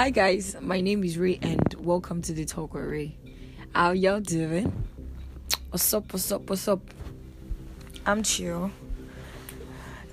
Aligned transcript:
Hi 0.00 0.08
guys, 0.08 0.56
my 0.62 0.80
name 0.80 1.04
is 1.04 1.18
Ray 1.18 1.38
and 1.42 1.74
welcome 1.74 2.22
to 2.22 2.32
the 2.32 2.46
Talk 2.46 2.72
with 2.72 2.84
Ray. 2.84 3.18
How 3.74 3.90
y'all 3.90 4.20
doing? 4.20 4.72
What's 5.68 5.92
up, 5.92 6.10
what's 6.10 6.32
up, 6.32 6.48
what's 6.48 6.66
up? 6.68 6.80
I'm 8.06 8.22
chill. 8.22 8.70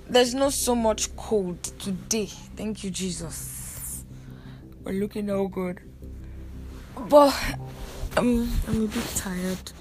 There's 0.06 0.34
not 0.34 0.52
so 0.52 0.74
much 0.74 1.16
cold 1.16 1.62
today. 1.62 2.26
Thank 2.26 2.84
you, 2.84 2.90
Jesus. 2.90 4.04
We're 4.84 4.92
looking 4.92 5.30
all 5.30 5.48
good. 5.48 5.80
But 7.08 7.34
I'm 8.14 8.46
I'm 8.68 8.84
a 8.84 8.88
bit 8.88 9.08
tired. 9.16 9.72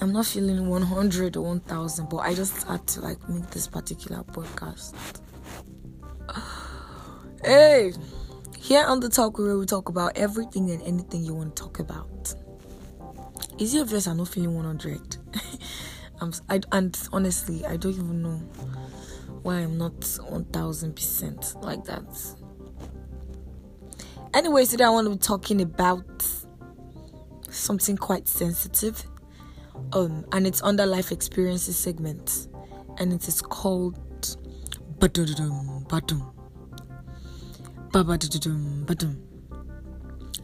I'm 0.00 0.14
not 0.14 0.24
feeling 0.24 0.66
100 0.66 1.36
or 1.36 1.42
1000, 1.42 2.08
but 2.08 2.16
I 2.16 2.32
just 2.32 2.66
had 2.66 2.86
to 2.86 3.00
like 3.02 3.28
make 3.28 3.50
this 3.50 3.66
particular 3.66 4.22
podcast. 4.22 4.94
Hey, 7.44 7.92
here 8.62 8.84
on 8.84 9.00
the 9.00 9.08
talk 9.08 9.38
where 9.38 9.58
we 9.58 9.66
talk 9.66 9.88
about 9.88 10.16
everything 10.16 10.70
and 10.70 10.80
anything 10.82 11.24
you 11.24 11.34
want 11.34 11.56
to 11.56 11.62
talk 11.64 11.80
about. 11.80 12.32
Is 13.58 13.74
it 13.74 13.80
obvious 13.80 14.06
I'm 14.08 14.18
not 14.18 14.28
feeling 14.28 14.54
100? 14.54 15.16
I'm, 16.20 16.32
I, 16.48 16.60
and 16.70 16.96
honestly, 17.12 17.66
I 17.66 17.76
don't 17.76 17.92
even 17.92 18.22
know 18.22 18.36
why 19.42 19.56
I'm 19.56 19.76
not 19.76 19.94
1000% 19.94 21.64
like 21.64 21.84
that. 21.86 22.36
Anyways, 24.32 24.68
today 24.68 24.84
I 24.84 24.90
want 24.90 25.06
to 25.06 25.10
be 25.10 25.18
talking 25.18 25.60
about 25.60 26.06
something 27.50 27.96
quite 27.96 28.28
sensitive. 28.28 29.04
Um, 29.92 30.24
and 30.30 30.46
it's 30.46 30.62
under 30.62 30.86
life 30.86 31.10
experiences 31.10 31.76
segment, 31.76 32.46
and 32.98 33.12
it 33.12 33.26
is 33.26 33.42
called 33.42 33.98
Badum 35.00 35.84
Badum. 35.88 36.31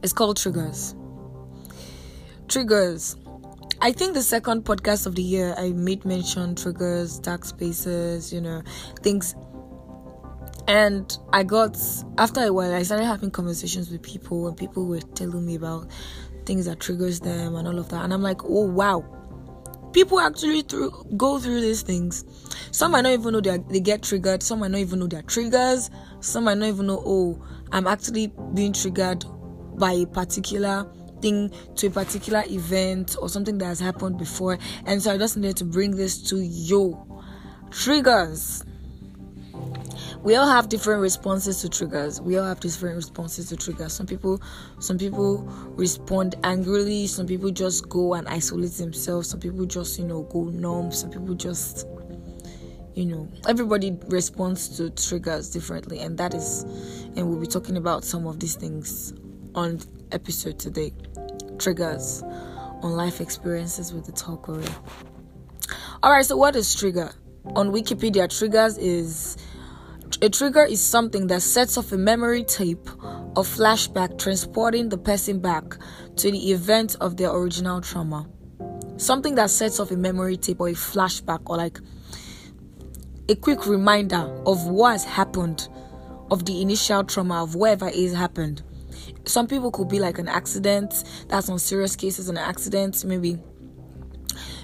It's 0.03 0.13
called 0.13 0.37
Triggers. 0.37 0.95
Triggers. 2.47 3.17
I 3.81 3.91
think 3.91 4.13
the 4.13 4.23
second 4.23 4.65
podcast 4.65 5.07
of 5.07 5.15
the 5.15 5.23
year 5.23 5.55
I 5.57 5.71
made 5.71 6.05
mention 6.05 6.55
triggers, 6.57 7.19
dark 7.19 7.47
spaces, 7.47 8.33
you 8.33 8.43
know, 8.43 8.63
things. 9.03 9.35
And 10.67 11.17
I 11.33 11.43
got 11.43 11.79
after 12.19 12.43
a 12.43 12.53
while 12.53 12.75
I 12.75 12.83
started 12.83 13.07
having 13.07 13.31
conversations 13.31 13.91
with 13.91 14.03
people 14.03 14.47
and 14.47 14.55
people 14.55 14.87
were 14.87 15.01
telling 15.01 15.47
me 15.47 15.55
about 15.55 15.89
things 16.45 16.67
that 16.67 16.81
triggers 16.81 17.21
them 17.21 17.55
and 17.55 17.67
all 17.67 17.79
of 17.79 17.89
that. 17.89 18.05
And 18.05 18.13
I'm 18.13 18.23
like, 18.23 18.45
oh 18.45 18.67
wow. 18.67 19.18
People 19.93 20.21
actually 20.21 20.63
through, 20.63 20.91
go 21.17 21.39
through 21.39 21.61
these 21.61 21.83
things. 21.83 22.25
Some 22.71 22.93
might 22.93 23.03
not 23.03 23.13
even 23.13 23.33
know 23.33 23.41
they 23.41 23.81
get 23.81 24.03
triggered. 24.03 24.43
Some 24.43 24.61
might 24.61 24.71
not 24.71 24.79
even 24.79 24.99
know 24.99 25.07
their 25.07 25.23
triggers. 25.23 25.91
Some 26.21 26.45
might 26.45 26.59
not 26.59 26.67
even 26.67 26.87
know, 26.87 27.03
oh, 27.05 27.43
I'm 27.73 27.87
actually 27.87 28.33
being 28.55 28.73
triggered 28.73 29.25
by 29.77 29.93
a 29.93 30.07
particular 30.07 30.91
thing 31.21 31.51
to 31.77 31.87
a 31.87 31.91
particular 31.91 32.45
event 32.47 33.17
or 33.21 33.29
something 33.29 33.59
that 33.59 33.67
has 33.67 33.81
happened 33.81 34.19
before. 34.19 34.59
And 34.87 35.03
so 35.03 35.13
I 35.13 35.19
just 35.19 35.37
needed 35.37 35.57
to 35.59 35.65
bring 35.65 35.97
this 35.97 36.23
to 36.31 36.37
you. 36.39 36.97
Triggers. 37.71 38.65
We 40.23 40.35
all 40.35 40.49
have 40.49 40.69
different 40.69 41.01
responses 41.01 41.61
to 41.63 41.69
triggers. 41.69 42.21
We 42.21 42.39
all 42.39 42.47
have 42.47 42.61
different 42.61 42.97
responses 42.97 43.49
to 43.51 43.57
triggers. 43.57 43.93
Some 43.93 44.07
people 44.07 44.43
some 44.81 44.99
people 44.99 45.45
respond 45.77 46.35
angrily, 46.45 47.07
some 47.07 47.27
people 47.27 47.51
just 47.51 47.89
go 47.89 48.15
and 48.15 48.29
isolate 48.29 48.73
themselves, 48.73 49.29
some 49.29 49.41
people 49.41 49.65
just, 49.65 49.99
you 49.99 50.05
know, 50.05 50.23
go 50.25 50.45
numb, 50.45 50.93
some 50.93 51.11
people 51.11 51.35
just 51.35 51.87
you 52.95 53.07
know 53.07 53.29
everybody 53.47 53.97
responds 54.09 54.77
to 54.77 54.91
triggers 54.91 55.51
differently. 55.51 56.01
And 56.01 56.19
that 56.19 56.35
is 56.35 56.65
and 57.17 57.29
we'll 57.29 57.41
be 57.41 57.47
talking 57.47 57.77
about 57.77 58.05
some 58.05 58.27
of 58.27 58.41
these 58.41 58.57
things 58.57 59.15
on 59.55 59.81
episode 60.13 60.59
today. 60.59 60.93
Triggers. 61.59 62.23
On 62.81 62.93
life 62.93 63.21
experiences 63.21 63.93
with 63.93 64.07
the 64.07 64.13
talk 64.13 64.49
already 64.49 64.73
all 66.03 66.13
right 66.13 66.25
so 66.25 66.37
what 66.37 66.55
is 66.55 66.75
trigger? 66.75 67.11
On 67.57 67.73
wikipedia 67.73 68.29
triggers 68.29 68.79
is 68.79 69.37
a 70.23 70.29
trigger 70.29 70.65
is 70.65 70.81
something 70.81 71.27
that 71.29 71.43
sets 71.43 71.77
off 71.77 71.93
a 71.93 71.99
memory 71.99 72.45
tape 72.45 72.89
or 73.37 73.45
flashback 73.45 74.19
transporting 74.19 74.89
the 74.89 74.99
person 74.99 75.41
back 75.41 75.77
to 76.17 76.31
the 76.31 76.51
event 76.51 76.97
of 77.01 77.17
their 77.17 77.31
original 77.31 77.81
trauma 77.81 78.29
something 78.99 79.37
that 79.37 79.49
sets 79.49 79.79
off 79.81 79.91
a 79.91 79.97
memory 79.97 80.37
tape 80.37 80.61
or 80.61 80.69
a 80.69 80.73
flashback 80.73 81.41
or 81.47 81.57
like 81.57 81.79
a 83.29 83.35
quick 83.35 83.67
reminder 83.67 84.43
of 84.47 84.67
what 84.67 84.93
has 84.93 85.05
happened, 85.05 85.69
of 86.31 86.45
the 86.47 86.61
initial 86.61 87.05
trauma 87.05 87.43
of 87.43 87.55
whatever 87.55 87.89
is 87.89 88.15
happened. 88.15 88.63
Some 89.25 89.47
people 89.47 89.71
could 89.71 89.89
be 89.89 90.01
like 90.01 90.19
an 90.19 90.29
accident. 90.29 91.05
That's 91.29 91.49
on 91.49 91.59
serious 91.59 91.95
cases, 91.95 92.29
an 92.29 92.39
accident. 92.39 93.05
Maybe 93.05 93.39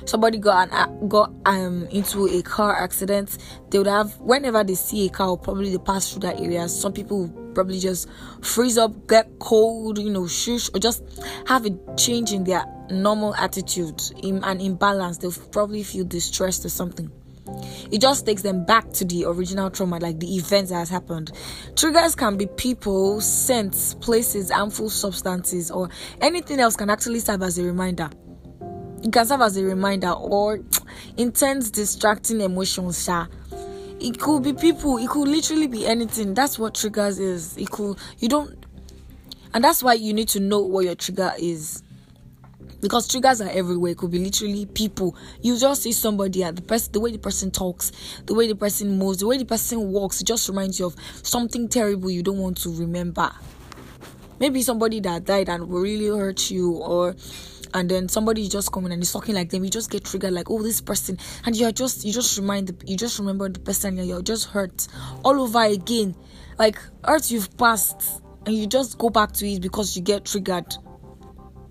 somebody 0.04 0.38
got 0.38 0.68
an, 0.72 1.08
got 1.08 1.32
um 1.46 1.86
into 1.90 2.26
a 2.26 2.42
car 2.42 2.82
accident. 2.82 3.38
They 3.70 3.78
would 3.78 3.86
have 3.86 4.18
whenever 4.20 4.64
they 4.64 4.74
see 4.74 5.06
a 5.06 5.10
car, 5.10 5.36
probably 5.36 5.70
they 5.70 5.78
pass 5.78 6.12
through 6.12 6.20
that 6.20 6.40
area. 6.40 6.68
Some 6.68 6.92
people 6.92 7.28
probably 7.54 7.78
just 7.78 8.08
freeze 8.42 8.78
up, 8.78 9.06
get 9.08 9.38
cold, 9.38 9.98
you 9.98 10.10
know, 10.10 10.26
shush, 10.26 10.68
or 10.74 10.80
just 10.80 11.02
have 11.46 11.66
a 11.66 11.70
change 11.96 12.32
in 12.32 12.44
their 12.44 12.64
normal 12.90 13.34
attitude, 13.36 14.02
in 14.22 14.42
an 14.44 14.60
imbalance. 14.60 15.18
They'll 15.18 15.32
probably 15.52 15.82
feel 15.82 16.04
distressed 16.04 16.64
or 16.64 16.70
something 16.70 17.10
it 17.90 18.00
just 18.00 18.26
takes 18.26 18.42
them 18.42 18.64
back 18.64 18.90
to 18.92 19.04
the 19.04 19.24
original 19.26 19.70
trauma, 19.70 19.98
like 19.98 20.18
the 20.18 20.36
events 20.36 20.70
that 20.70 20.78
has 20.78 20.88
happened. 20.88 21.32
Triggers 21.76 22.14
can 22.14 22.36
be 22.36 22.46
people, 22.46 23.20
scents, 23.20 23.94
places, 23.94 24.50
harmful 24.50 24.90
substances, 24.90 25.70
or 25.70 25.88
anything 26.20 26.60
else 26.60 26.76
can 26.76 26.90
actually 26.90 27.20
serve 27.20 27.42
as 27.42 27.58
a 27.58 27.62
reminder. 27.62 28.10
It 29.04 29.12
can 29.12 29.26
serve 29.26 29.42
as 29.42 29.58
a 29.58 29.62
reminder 29.62 30.10
or 30.10 30.60
intense, 31.18 31.70
distracting 31.70 32.40
emotions. 32.40 33.08
It 34.00 34.18
could 34.18 34.42
be 34.42 34.54
people, 34.54 34.96
it 34.96 35.08
could 35.08 35.28
literally 35.28 35.66
be 35.66 35.86
anything. 35.86 36.32
That's 36.34 36.58
what 36.58 36.74
triggers 36.74 37.18
is. 37.18 37.56
It 37.58 37.70
could 37.70 37.98
you 38.18 38.28
don't 38.28 38.64
and 39.52 39.62
that's 39.62 39.82
why 39.82 39.94
you 39.94 40.12
need 40.12 40.28
to 40.30 40.40
know 40.40 40.60
what 40.62 40.84
your 40.84 40.94
trigger 40.94 41.32
is 41.38 41.82
because 42.80 43.06
triggers 43.06 43.40
are 43.40 43.48
everywhere. 43.48 43.92
It 43.92 43.98
could 43.98 44.10
be 44.10 44.18
literally 44.18 44.66
people. 44.66 45.16
You 45.42 45.58
just 45.58 45.82
see 45.82 45.92
somebody 45.92 46.42
and 46.42 46.56
the 46.58 46.62
person, 46.62 46.92
the 46.92 47.00
way 47.00 47.12
the 47.12 47.18
person 47.18 47.50
talks, 47.50 47.92
the 48.26 48.34
way 48.34 48.48
the 48.48 48.56
person 48.56 48.98
moves, 48.98 49.18
the 49.18 49.26
way 49.26 49.38
the 49.38 49.44
person 49.44 49.92
walks, 49.92 50.20
it 50.20 50.26
just 50.26 50.48
reminds 50.48 50.78
you 50.80 50.86
of 50.86 50.96
something 51.22 51.68
terrible 51.68 52.10
you 52.10 52.22
don't 52.22 52.38
want 52.38 52.56
to 52.62 52.70
remember. 52.70 53.30
Maybe 54.40 54.62
somebody 54.62 55.00
that 55.00 55.24
died 55.24 55.48
and 55.48 55.72
really 55.72 56.08
hurt 56.08 56.50
you, 56.50 56.72
or 56.72 57.14
and 57.74 57.90
then 57.90 58.08
somebody 58.08 58.48
just 58.48 58.72
coming 58.72 58.92
and 58.92 59.02
is 59.02 59.12
talking 59.12 59.34
like 59.34 59.50
them. 59.50 59.64
You 59.64 59.70
just 59.70 59.90
get 59.90 60.04
triggered, 60.04 60.32
like 60.32 60.50
oh 60.50 60.62
this 60.62 60.80
person, 60.80 61.18
and 61.44 61.54
you're 61.54 61.72
just 61.72 62.04
you 62.04 62.12
just 62.12 62.38
remind 62.38 62.68
the, 62.68 62.86
you 62.86 62.96
just 62.96 63.18
remember 63.18 63.48
the 63.48 63.60
person 63.60 63.98
and 63.98 64.08
you're 64.08 64.22
just 64.22 64.46
hurt 64.46 64.86
all 65.24 65.40
over 65.40 65.64
again, 65.64 66.16
like 66.58 66.78
hurt 67.04 67.30
you've 67.30 67.54
passed, 67.58 68.22
and 68.46 68.54
you 68.54 68.66
just 68.66 68.96
go 68.96 69.10
back 69.10 69.32
to 69.32 69.46
it 69.46 69.60
because 69.60 69.96
you 69.96 70.02
get 70.02 70.24
triggered 70.24 70.74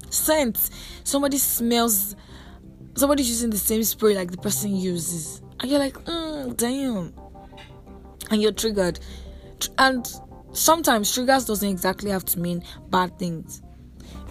scent. 0.09 0.69
Somebody 1.03 1.37
smells, 1.37 2.15
somebody's 2.95 3.29
using 3.29 3.49
the 3.49 3.57
same 3.57 3.83
spray 3.83 4.13
like 4.13 4.29
the 4.29 4.37
person 4.37 4.75
uses, 4.75 5.41
and 5.59 5.71
you're 5.71 5.79
like, 5.79 5.95
mm, 6.05 6.55
damn, 6.57 7.13
and 8.29 8.41
you're 8.41 8.51
triggered. 8.51 8.99
And 9.77 10.05
sometimes 10.51 11.13
triggers 11.13 11.45
doesn't 11.45 11.67
exactly 11.67 12.11
have 12.11 12.25
to 12.25 12.39
mean 12.39 12.63
bad 12.89 13.17
things. 13.17 13.62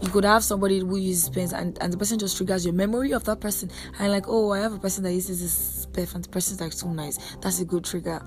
You 0.02 0.08
could 0.08 0.24
have 0.24 0.42
somebody 0.42 0.80
who 0.80 0.96
uses 0.96 1.28
pens 1.28 1.52
and, 1.52 1.78
and 1.80 1.92
the 1.92 1.96
person 1.96 2.18
just 2.18 2.36
triggers 2.36 2.64
your 2.64 2.74
memory 2.74 3.12
of 3.12 3.24
that 3.24 3.40
person. 3.40 3.70
And 3.98 4.10
like, 4.10 4.24
oh, 4.26 4.52
I 4.52 4.58
have 4.58 4.72
a 4.72 4.78
person 4.78 5.04
that 5.04 5.12
uses 5.12 5.40
this 5.40 5.86
pen 5.86 6.08
and 6.14 6.24
the 6.24 6.28
person's 6.28 6.60
like 6.60 6.72
so 6.72 6.92
nice. 6.92 7.36
That's 7.40 7.60
a 7.60 7.64
good 7.64 7.84
trigger. 7.84 8.20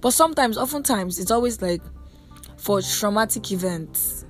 But 0.00 0.10
sometimes, 0.10 0.58
oftentimes, 0.58 1.18
it's 1.18 1.30
always 1.30 1.62
like 1.62 1.82
for 2.58 2.82
traumatic 2.82 3.50
events 3.50 4.26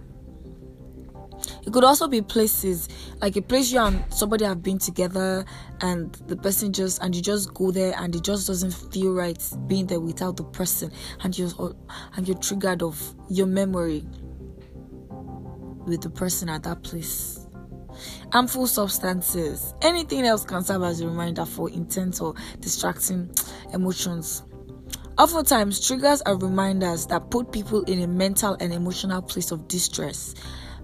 it 1.69 1.73
could 1.73 1.85
also 1.85 2.09
be 2.09 2.23
places 2.23 2.89
like 3.21 3.37
a 3.37 3.43
place 3.43 3.71
you 3.71 3.79
and 3.79 4.03
somebody 4.09 4.45
have 4.47 4.63
been 4.63 4.79
together 4.79 5.45
and 5.83 6.15
the 6.27 6.35
person 6.35 6.73
just 6.73 7.03
and 7.03 7.15
you 7.15 7.21
just 7.21 7.53
go 7.53 7.71
there 7.71 7.95
and 7.99 8.17
it 8.17 8.25
just 8.25 8.47
doesn't 8.47 8.73
feel 8.93 9.13
right 9.13 9.39
being 9.67 9.87
there 9.87 10.01
without 10.01 10.39
the 10.39 10.45
person 10.45 10.91
and 11.25 11.39
you're 11.39 11.51
and 12.17 12.27
you're 12.27 12.39
triggered 12.39 12.83
of 12.83 13.15
your 13.29 13.47
memory 13.47 14.03
with 15.89 16.01
the 16.03 16.11
person 16.11 16.49
at 16.49 16.63
that 16.63 16.83
place 16.83 17.47
harmful 18.33 18.67
substances 18.67 19.75
anything 19.83 20.25
else 20.25 20.45
can 20.45 20.63
serve 20.63 20.83
as 20.83 21.01
a 21.01 21.07
reminder 21.07 21.45
for 21.45 21.71
intense 21.71 22.21
or 22.21 22.35
distracting 22.61 23.31
emotions 23.73 24.43
Oftentimes, 25.19 25.85
triggers 25.85 26.23
are 26.23 26.37
reminders 26.37 27.07
that 27.07 27.29
put 27.29 27.51
people 27.51 27.83
in 27.83 28.03
a 28.03 28.07
mental 28.07 28.57
and 28.61 28.73
emotional 28.73 29.21
place 29.21 29.51
of 29.51 29.67
distress, 29.67 30.37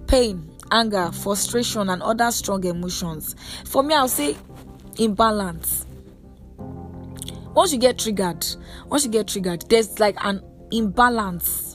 pain, 0.08 0.50
anger, 0.72 1.12
frustration, 1.12 1.88
and 1.88 2.02
other 2.02 2.32
strong 2.32 2.64
emotions. 2.64 3.36
For 3.64 3.84
me, 3.84 3.94
I'll 3.94 4.08
say 4.08 4.36
imbalance. 4.98 5.86
Once 6.58 7.72
you 7.72 7.78
get 7.78 7.96
triggered, 7.96 8.44
once 8.86 9.04
you 9.04 9.10
get 9.12 9.28
triggered, 9.28 9.66
there's 9.68 10.00
like 10.00 10.16
an 10.24 10.42
imbalance 10.72 11.73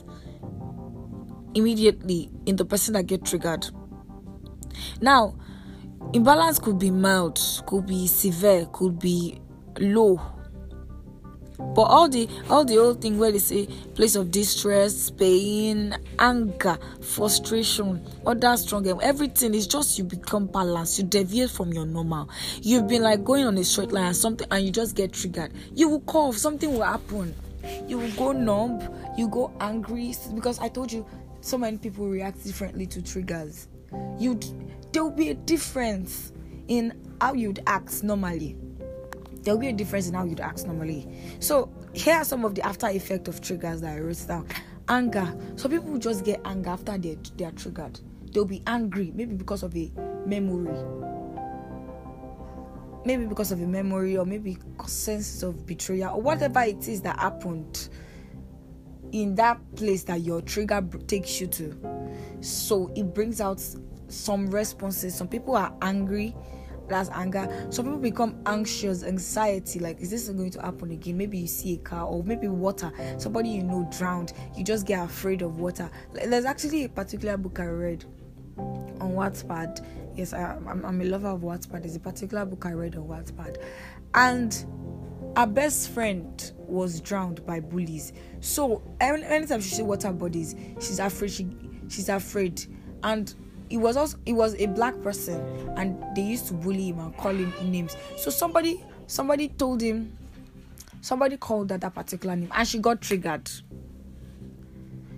immediately 1.54 2.30
in 2.46 2.56
the 2.56 2.64
person 2.64 2.94
that 2.94 3.06
get 3.06 3.24
triggered. 3.24 3.66
Now, 5.00 5.36
imbalance 6.12 6.58
could 6.58 6.78
be 6.78 6.90
mild, 6.90 7.40
could 7.66 7.86
be 7.86 8.06
severe, 8.06 8.66
could 8.72 8.98
be 8.98 9.40
low. 9.78 10.20
But 11.74 11.82
all 11.82 12.08
the 12.08 12.26
all 12.48 12.64
the 12.64 12.78
old 12.78 13.02
thing 13.02 13.18
where 13.18 13.30
they 13.30 13.38
say 13.38 13.66
place 13.94 14.16
of 14.16 14.30
distress, 14.30 15.10
pain, 15.10 15.94
anger, 16.18 16.78
frustration, 17.02 18.02
that 18.24 18.58
strong 18.58 18.86
everything 19.02 19.54
is 19.54 19.66
just 19.66 19.98
you 19.98 20.04
become 20.04 20.46
balanced, 20.46 20.98
you 20.98 21.04
deviate 21.04 21.50
from 21.50 21.72
your 21.72 21.84
normal. 21.84 22.30
You've 22.62 22.88
been 22.88 23.02
like 23.02 23.24
going 23.24 23.46
on 23.46 23.58
a 23.58 23.64
straight 23.64 23.92
line 23.92 24.06
and 24.06 24.16
something 24.16 24.48
and 24.50 24.64
you 24.64 24.72
just 24.72 24.96
get 24.96 25.12
triggered. 25.12 25.52
You 25.74 25.90
will 25.90 26.00
cough, 26.00 26.38
something 26.38 26.72
will 26.72 26.82
happen. 26.82 27.34
You 27.86 27.98
will 27.98 28.12
go 28.12 28.32
numb, 28.32 28.80
you 29.18 29.28
go 29.28 29.52
angry 29.60 30.14
because 30.34 30.58
I 30.60 30.68
told 30.68 30.90
you 30.90 31.06
so 31.40 31.58
many 31.58 31.78
people 31.78 32.08
react 32.08 32.44
differently 32.44 32.86
to 32.86 33.02
triggers. 33.02 33.68
You'd 34.18 34.44
there 34.92 35.04
will 35.04 35.10
be 35.10 35.30
a 35.30 35.34
difference 35.34 36.32
in 36.68 36.92
how 37.20 37.34
you'd 37.34 37.60
act 37.66 38.02
normally. 38.02 38.56
There 39.42 39.54
will 39.54 39.60
be 39.60 39.68
a 39.68 39.72
difference 39.72 40.08
in 40.08 40.14
how 40.14 40.24
you'd 40.24 40.40
act 40.40 40.66
normally. 40.66 41.08
So 41.38 41.72
here 41.92 42.16
are 42.16 42.24
some 42.24 42.44
of 42.44 42.54
the 42.54 42.62
after 42.62 42.88
effect 42.88 43.28
of 43.28 43.40
triggers 43.40 43.80
that 43.80 43.96
I 43.96 44.00
wrote 44.00 44.24
down. 44.26 44.46
Anger. 44.88 45.34
So 45.56 45.68
people 45.68 45.98
just 45.98 46.24
get 46.24 46.40
anger 46.44 46.70
after 46.70 46.98
they 46.98 47.16
they 47.36 47.44
are 47.44 47.52
triggered. 47.52 48.00
They'll 48.32 48.44
be 48.44 48.62
angry, 48.66 49.12
maybe 49.14 49.34
because 49.34 49.62
of 49.62 49.76
a 49.76 49.90
memory. 50.26 50.76
Maybe 53.04 53.24
because 53.24 53.50
of 53.50 53.60
a 53.62 53.66
memory, 53.66 54.16
or 54.18 54.26
maybe 54.26 54.58
sense 54.86 55.42
of 55.42 55.66
betrayal, 55.66 56.16
or 56.16 56.20
whatever 56.20 56.60
it 56.60 56.86
is 56.86 57.00
that 57.02 57.18
happened 57.18 57.88
in 59.12 59.34
that 59.36 59.58
place 59.76 60.04
that 60.04 60.20
your 60.22 60.40
trigger 60.42 60.82
takes 61.06 61.40
you 61.40 61.46
to. 61.48 61.76
So 62.40 62.90
it 62.96 63.14
brings 63.14 63.40
out 63.40 63.62
some 64.08 64.50
responses. 64.50 65.14
Some 65.14 65.28
people 65.28 65.56
are 65.56 65.72
angry, 65.82 66.34
that's 66.90 67.08
anger. 67.10 67.48
Some 67.70 67.86
people 67.86 68.00
become 68.00 68.40
anxious, 68.46 69.04
anxiety, 69.04 69.78
like, 69.78 70.00
is 70.00 70.10
this 70.10 70.28
going 70.28 70.50
to 70.50 70.60
happen 70.60 70.90
again? 70.90 71.16
Maybe 71.16 71.38
you 71.38 71.46
see 71.46 71.74
a 71.74 71.78
car 71.78 72.04
or 72.04 72.22
maybe 72.24 72.48
water, 72.48 72.92
somebody 73.16 73.48
you 73.48 73.62
know 73.62 73.88
drowned, 73.96 74.32
you 74.56 74.64
just 74.64 74.86
get 74.86 75.04
afraid 75.04 75.42
of 75.42 75.60
water. 75.60 75.88
There's 76.12 76.44
actually 76.44 76.84
a 76.84 76.88
particular 76.88 77.36
book 77.36 77.60
I 77.60 77.66
read 77.66 78.04
on 78.58 79.12
Wattpad. 79.12 79.86
Yes, 80.16 80.32
I, 80.32 80.54
am 80.54 80.84
I'm 80.84 81.00
a 81.00 81.04
lover 81.04 81.28
of 81.28 81.40
Wattpad. 81.40 81.82
There's 81.82 81.96
a 81.96 82.00
particular 82.00 82.44
book 82.44 82.66
I 82.66 82.72
read 82.72 82.96
on 82.96 83.04
Wattpad, 83.04 83.62
and 84.14 84.66
our 85.36 85.46
best 85.46 85.90
friend 85.90 86.52
was 86.58 87.00
drowned 87.00 87.44
by 87.46 87.60
bullies. 87.60 88.12
So 88.40 88.82
anytime 89.00 89.60
she 89.60 89.70
see 89.70 89.82
water 89.82 90.12
bodies, 90.12 90.54
she's 90.80 90.98
afraid. 90.98 91.30
She 91.30 91.48
she's 91.88 92.08
afraid, 92.08 92.64
and 93.02 93.34
it 93.68 93.78
was 93.78 93.96
also 93.96 94.18
it 94.26 94.32
was 94.32 94.54
a 94.56 94.66
black 94.66 95.00
person, 95.02 95.40
and 95.76 96.02
they 96.16 96.22
used 96.22 96.46
to 96.48 96.54
bully 96.54 96.88
him 96.88 96.98
and 96.98 97.16
call 97.16 97.32
him 97.32 97.52
names. 97.70 97.96
So 98.16 98.30
somebody 98.30 98.84
somebody 99.06 99.48
told 99.48 99.80
him, 99.80 100.16
somebody 101.00 101.36
called 101.36 101.70
her 101.70 101.78
that 101.78 101.94
particular 101.94 102.36
name, 102.36 102.50
and 102.54 102.66
she 102.66 102.78
got 102.78 103.00
triggered 103.00 103.50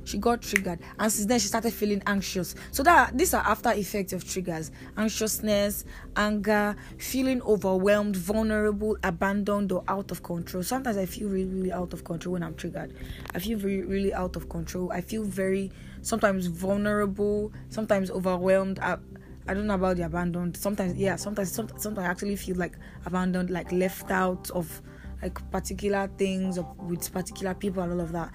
she 0.05 0.19
got 0.19 0.43
triggered. 0.43 0.81
And 0.99 1.13
since 1.13 1.27
then 1.27 1.39
she 1.39 1.49
started 1.49 1.73
feeling 1.73 2.03
anxious. 2.07 2.55
So 2.71 2.83
that 2.83 3.17
these 3.17 3.35
are 3.35 3.43
after 3.45 3.71
effects 3.73 4.13
of 4.13 4.29
triggers. 4.29 4.71
Anxiousness 4.97 5.85
anger 6.17 6.77
feeling 6.99 7.43
overwhelmed 7.43 8.17
vulnerable 8.17 8.97
abandoned 9.03 9.73
or 9.73 9.85
out 9.89 10.11
of 10.11 10.23
control. 10.23 10.63
Sometimes 10.63 10.97
i 10.97 11.07
feel 11.07 11.29
really 11.29 11.45
really 11.51 11.73
out 11.73 11.93
of 11.93 12.05
control 12.05 12.35
when 12.35 12.43
i'm 12.43 12.55
triggered. 12.55 12.95
I 13.35 13.39
feel 13.39 13.59
really 13.59 13.83
really 13.83 14.15
out 14.15 14.37
of 14.37 14.49
control. 14.49 14.91
I 14.93 15.01
feel 15.01 15.25
very 15.25 15.71
sometimes 16.03 16.47
vulnerable 16.47 17.53
sometimes 17.69 18.11
overwhelmed. 18.11 18.79
I, 18.81 18.99
I 19.47 19.55
don't 19.55 19.67
know 19.67 19.75
about 19.75 19.97
the 19.97 20.05
abandoned. 20.05 20.57
Sometimes, 20.57 20.95
yeah, 20.95 21.17
sometimes, 21.17 21.53
sometimes 21.53 21.99
I 21.99 22.05
actually 22.05 22.37
feel 22.37 22.57
like 22.57 22.77
abandoned, 23.05 23.51
like 23.51 23.73
left 23.73 24.11
out 24.11 24.51
of 24.51 24.81
like 25.21 25.51
particular 25.51 26.09
things 26.17 26.59
or 26.59 26.75
with 26.79 27.13
particular 27.13 27.55
people 27.55 27.83
and 27.83 27.93
all 27.93 28.01
of 28.01 28.13
that. 28.13 28.33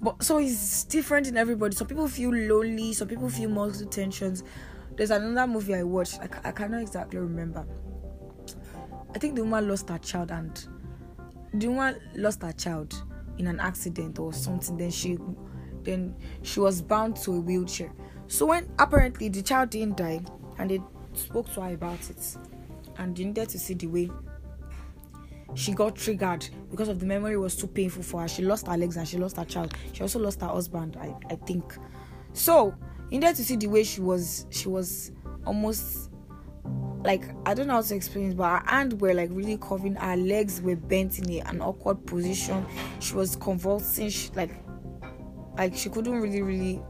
But 0.00 0.22
so 0.22 0.38
it's 0.38 0.84
different 0.84 1.26
in 1.26 1.36
everybody. 1.36 1.74
Some 1.74 1.86
people 1.86 2.08
feel 2.08 2.30
lonely, 2.30 2.92
some 2.92 3.08
people 3.08 3.28
feel 3.28 3.48
multiple 3.48 3.90
tensions. 3.90 4.42
There's 4.96 5.10
another 5.10 5.50
movie 5.50 5.74
I 5.74 5.82
watched, 5.82 6.20
I, 6.20 6.28
I 6.48 6.52
cannot 6.52 6.80
exactly 6.80 7.18
remember. 7.18 7.66
I 9.14 9.18
think 9.18 9.34
the 9.34 9.42
woman 9.42 9.68
lost 9.68 9.88
her 9.88 9.98
child 9.98 10.30
and 10.30 10.66
the 11.54 11.68
woman 11.68 11.98
lost 12.14 12.42
her 12.42 12.52
child 12.52 13.02
in 13.38 13.46
an 13.46 13.60
accident 13.60 14.18
or 14.18 14.32
something. 14.32 14.76
Then 14.76 14.90
she 14.90 15.18
then 15.82 16.16
she 16.42 16.60
was 16.60 16.82
bound 16.82 17.16
to 17.16 17.34
a 17.34 17.40
wheelchair. 17.40 17.92
So 18.28 18.46
when 18.46 18.68
apparently 18.78 19.28
the 19.28 19.42
child 19.42 19.70
didn't 19.70 19.96
die 19.96 20.20
and 20.58 20.70
they 20.70 20.80
spoke 21.14 21.52
to 21.54 21.62
her 21.62 21.74
about 21.74 22.10
it 22.10 22.36
and 22.98 23.16
they 23.16 23.24
needed 23.24 23.48
to 23.50 23.58
see 23.58 23.74
the 23.74 23.86
way 23.86 24.10
she 25.54 25.72
got 25.72 25.96
triggered 25.96 26.48
because 26.70 26.88
of 26.88 27.00
the 27.00 27.06
memory 27.06 27.36
was 27.36 27.56
too 27.56 27.66
painful 27.66 28.02
for 28.02 28.22
her. 28.22 28.28
She 28.28 28.42
lost 28.42 28.66
her 28.66 28.76
legs 28.76 28.96
and 28.96 29.06
she 29.06 29.16
lost 29.16 29.36
her 29.36 29.44
child. 29.44 29.74
She 29.92 30.02
also 30.02 30.18
lost 30.18 30.40
her 30.40 30.48
husband, 30.48 30.96
I, 31.00 31.14
I 31.30 31.36
think. 31.36 31.76
So 32.32 32.74
in 33.10 33.20
there 33.20 33.32
to 33.32 33.44
see 33.44 33.56
the 33.56 33.68
way 33.68 33.84
she 33.84 34.00
was 34.00 34.46
she 34.50 34.68
was 34.68 35.12
almost 35.46 36.10
like 37.04 37.22
I 37.46 37.54
don't 37.54 37.68
know 37.68 37.74
how 37.74 37.82
to 37.82 37.94
explain 37.94 38.32
it, 38.32 38.36
but 38.36 38.60
her 38.60 38.66
hand 38.66 39.00
were 39.00 39.14
like 39.14 39.30
really 39.32 39.56
covering 39.58 39.94
her 39.94 40.16
legs 40.16 40.60
were 40.60 40.76
bent 40.76 41.18
in 41.18 41.40
an 41.46 41.60
awkward 41.60 42.04
position. 42.06 42.66
She 43.00 43.14
was 43.14 43.36
convulsing, 43.36 44.10
she, 44.10 44.30
like 44.34 44.50
like 45.56 45.74
she 45.74 45.88
couldn't 45.88 46.20
really 46.20 46.42
really 46.42 46.82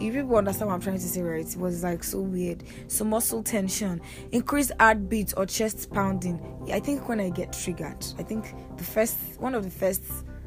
you 0.00 0.12
people 0.12 0.36
understand 0.36 0.68
what 0.68 0.74
I'm 0.74 0.80
trying 0.80 0.98
to 0.98 1.02
say, 1.02 1.22
right? 1.22 1.46
It 1.46 1.56
was 1.58 1.82
like 1.82 2.04
so 2.04 2.20
weird. 2.20 2.62
So 2.86 3.04
muscle 3.04 3.42
tension, 3.42 4.00
increased 4.32 4.72
heartbeat 4.78 5.34
or 5.36 5.46
chest 5.46 5.90
pounding. 5.92 6.40
I 6.72 6.80
think 6.80 7.08
when 7.08 7.20
I 7.20 7.30
get 7.30 7.52
triggered, 7.52 8.06
I 8.18 8.22
think 8.22 8.54
the 8.76 8.84
first 8.84 9.16
one 9.38 9.54
of 9.54 9.64
the 9.64 9.70
first 9.70 10.04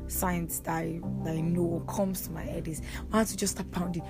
signs 0.08 0.60
that 0.62 0.76
I, 0.76 1.00
that 1.24 1.36
I 1.36 1.42
know 1.42 1.84
comes 1.88 2.22
to 2.22 2.32
my 2.32 2.44
head 2.44 2.68
is 2.68 2.82
I 3.12 3.18
want 3.18 3.28
to 3.30 3.38
just 3.38 3.54
start 3.54 3.72
pounding. 3.72 4.04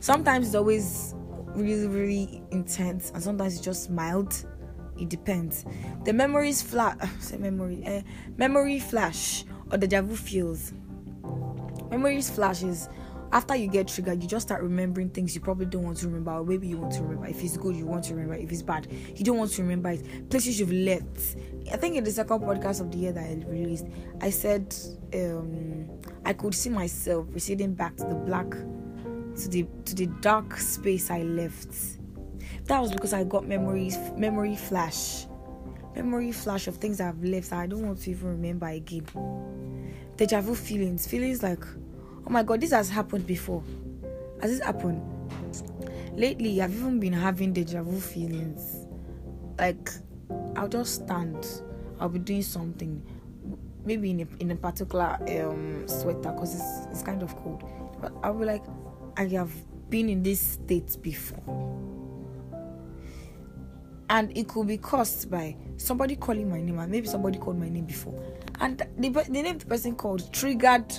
Sometimes 0.00 0.48
it's 0.48 0.54
always 0.56 1.14
really 1.54 1.86
really 1.86 2.42
intense, 2.50 3.10
and 3.14 3.22
sometimes 3.22 3.54
it's 3.56 3.64
just 3.64 3.90
mild. 3.90 4.44
It 4.98 5.08
depends. 5.08 5.64
The 6.04 6.12
memories 6.12 6.60
flash. 6.60 6.96
Say 7.20 7.36
memory. 7.36 7.84
Uh, 7.86 8.02
memory 8.36 8.80
flash 8.80 9.44
or 9.70 9.78
the 9.78 9.86
vu 10.02 10.16
feels 10.16 10.72
memories 11.90 12.30
flashes 12.30 12.88
after 13.32 13.54
you 13.54 13.68
get 13.68 13.88
triggered, 13.88 14.22
you 14.22 14.28
just 14.28 14.48
start 14.48 14.62
remembering 14.62 15.10
things 15.10 15.34
you 15.34 15.40
probably 15.40 15.66
don't 15.66 15.82
want 15.82 15.98
to 15.98 16.06
remember, 16.06 16.32
or 16.32 16.44
maybe 16.44 16.66
you 16.66 16.78
want 16.78 16.94
to 16.94 17.02
remember. 17.02 17.26
If 17.26 17.42
it's 17.42 17.56
good, 17.56 17.76
you 17.76 17.84
want 17.84 18.04
to 18.04 18.14
remember. 18.14 18.34
If 18.34 18.50
it's 18.50 18.62
bad, 18.62 18.88
you 18.90 19.24
don't 19.24 19.36
want 19.36 19.50
to 19.52 19.62
remember 19.62 19.90
it. 19.90 20.30
Places 20.30 20.58
you've 20.58 20.72
left. 20.72 21.36
I 21.70 21.76
think 21.76 21.96
in 21.96 22.04
the 22.04 22.10
second 22.10 22.40
podcast 22.40 22.80
of 22.80 22.90
the 22.90 22.98
year 22.98 23.12
that 23.12 23.24
I 23.24 23.34
released, 23.46 23.86
I 24.22 24.30
said 24.30 24.74
um, 25.14 25.88
I 26.24 26.32
could 26.32 26.54
see 26.54 26.70
myself 26.70 27.26
receding 27.30 27.74
back 27.74 27.96
to 27.96 28.04
the 28.04 28.14
black, 28.14 28.50
to 28.50 29.48
the 29.48 29.66
to 29.84 29.94
the 29.94 30.06
dark 30.22 30.56
space 30.56 31.10
I 31.10 31.22
left. 31.22 31.76
That 32.64 32.80
was 32.80 32.92
because 32.92 33.12
I 33.12 33.24
got 33.24 33.46
memories, 33.46 33.98
memory 34.16 34.56
flash, 34.56 35.26
memory 35.94 36.32
flash 36.32 36.66
of 36.66 36.76
things 36.76 37.00
I've 37.00 37.22
left 37.22 37.52
I 37.52 37.66
don't 37.66 37.86
want 37.86 38.00
to 38.02 38.10
even 38.10 38.28
remember 38.28 38.66
again 38.66 39.04
deja 40.18 40.40
vu 40.40 40.54
feelings, 40.54 41.06
feelings 41.06 41.42
like, 41.42 41.64
oh 42.26 42.30
my 42.30 42.42
god, 42.42 42.60
this 42.60 42.72
has 42.72 42.90
happened 42.90 43.26
before. 43.26 43.62
Has 44.42 44.50
this 44.50 44.60
happened? 44.60 45.00
Lately, 46.14 46.60
I've 46.60 46.74
even 46.74 46.98
been 46.98 47.12
having 47.12 47.52
deja 47.52 47.82
vu 47.82 48.00
feelings. 48.00 48.86
Like, 49.58 49.90
I'll 50.56 50.68
just 50.68 51.04
stand, 51.04 51.62
I'll 52.00 52.08
be 52.08 52.18
doing 52.18 52.42
something, 52.42 53.00
maybe 53.84 54.10
in 54.10 54.20
a, 54.20 54.42
in 54.42 54.50
a 54.50 54.56
particular 54.56 55.18
um, 55.20 55.86
sweater 55.86 56.32
because 56.32 56.56
it's, 56.56 56.86
it's 56.90 57.02
kind 57.02 57.22
of 57.22 57.36
cold. 57.36 57.62
But 58.00 58.12
I'll 58.24 58.34
be 58.34 58.44
like, 58.44 58.64
I 59.16 59.26
have 59.28 59.52
been 59.88 60.08
in 60.08 60.24
this 60.24 60.40
state 60.40 60.96
before. 61.00 61.76
And 64.10 64.36
it 64.36 64.48
could 64.48 64.66
be 64.66 64.78
caused 64.78 65.30
by 65.30 65.54
somebody 65.76 66.16
calling 66.16 66.50
my 66.50 66.60
name, 66.60 66.80
and 66.80 66.90
maybe 66.90 67.06
somebody 67.06 67.38
called 67.38 67.60
my 67.60 67.68
name 67.68 67.84
before 67.84 68.20
and 68.60 68.78
the, 68.78 69.08
the 69.08 69.42
name 69.42 69.58
the 69.58 69.66
person 69.66 69.94
called 69.94 70.32
triggered 70.32 70.92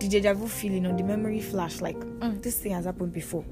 the 0.00 0.08
deja 0.08 0.34
vu 0.34 0.48
feeling 0.48 0.86
on 0.86 0.96
the 0.96 1.02
memory 1.04 1.40
flash 1.40 1.80
like 1.80 1.98
mm, 1.98 2.42
this 2.42 2.58
thing 2.58 2.72
has 2.72 2.84
happened 2.84 3.12
before. 3.12 3.44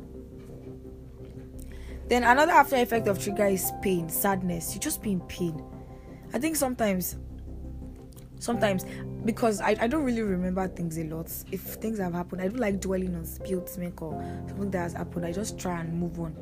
Then 2.08 2.24
another 2.24 2.52
after 2.52 2.76
effect 2.76 3.06
of 3.06 3.22
trigger 3.22 3.46
is 3.46 3.70
pain 3.82 4.08
sadness. 4.08 4.74
You 4.74 4.80
just 4.80 5.00
be 5.00 5.12
in 5.12 5.20
pain. 5.22 5.62
I 6.34 6.38
think 6.38 6.56
sometimes 6.56 7.16
sometimes 8.40 8.84
because 9.24 9.60
I, 9.60 9.76
I 9.80 9.86
don't 9.86 10.02
really 10.02 10.22
remember 10.22 10.66
things 10.66 10.98
a 10.98 11.04
lot. 11.04 11.30
If 11.52 11.60
things 11.60 11.98
have 11.98 12.14
happened 12.14 12.42
i 12.42 12.48
don't 12.48 12.58
like 12.58 12.80
dwelling 12.80 13.14
on 13.14 13.24
spilled 13.24 13.70
milk 13.78 14.02
or 14.02 14.20
something 14.48 14.70
that 14.72 14.78
has 14.78 14.92
happened. 14.94 15.24
I 15.24 15.32
just 15.32 15.58
try 15.58 15.80
and 15.80 15.92
move 15.92 16.18
on 16.18 16.34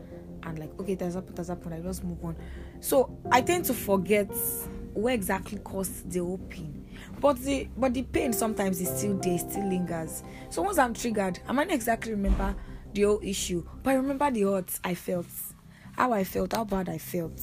and 0.44 0.58
like 0.58 0.70
okay 0.80 0.94
that's 0.94 1.16
happened 1.16 1.36
that's 1.36 1.48
happened 1.48 1.74
i 1.74 1.80
just 1.80 2.02
move 2.02 2.24
on. 2.24 2.34
So 2.80 3.14
i 3.30 3.42
tend 3.42 3.66
to 3.66 3.74
forget 3.74 4.30
where 4.94 5.12
exactly 5.12 5.58
caused 5.58 6.10
the 6.10 6.20
whole 6.20 6.38
pain 6.48 6.77
but 7.20 7.38
the 7.38 7.68
but 7.76 7.94
the 7.94 8.02
pain 8.02 8.32
sometimes 8.32 8.80
is 8.80 8.88
still 8.88 9.16
there, 9.18 9.38
still 9.38 9.68
lingers. 9.68 10.22
So 10.50 10.62
once 10.62 10.78
I'm 10.78 10.94
triggered, 10.94 11.40
I 11.46 11.52
might 11.52 11.68
not 11.68 11.74
exactly 11.74 12.12
remember 12.12 12.54
the 12.92 13.02
whole 13.02 13.20
issue, 13.22 13.66
but 13.82 13.90
I 13.90 13.94
remember 13.94 14.30
the 14.30 14.42
hurt 14.42 14.78
I 14.84 14.94
felt, 14.94 15.26
how 15.96 16.12
I 16.12 16.24
felt, 16.24 16.52
how 16.52 16.64
bad 16.64 16.88
I 16.88 16.98
felt. 16.98 17.40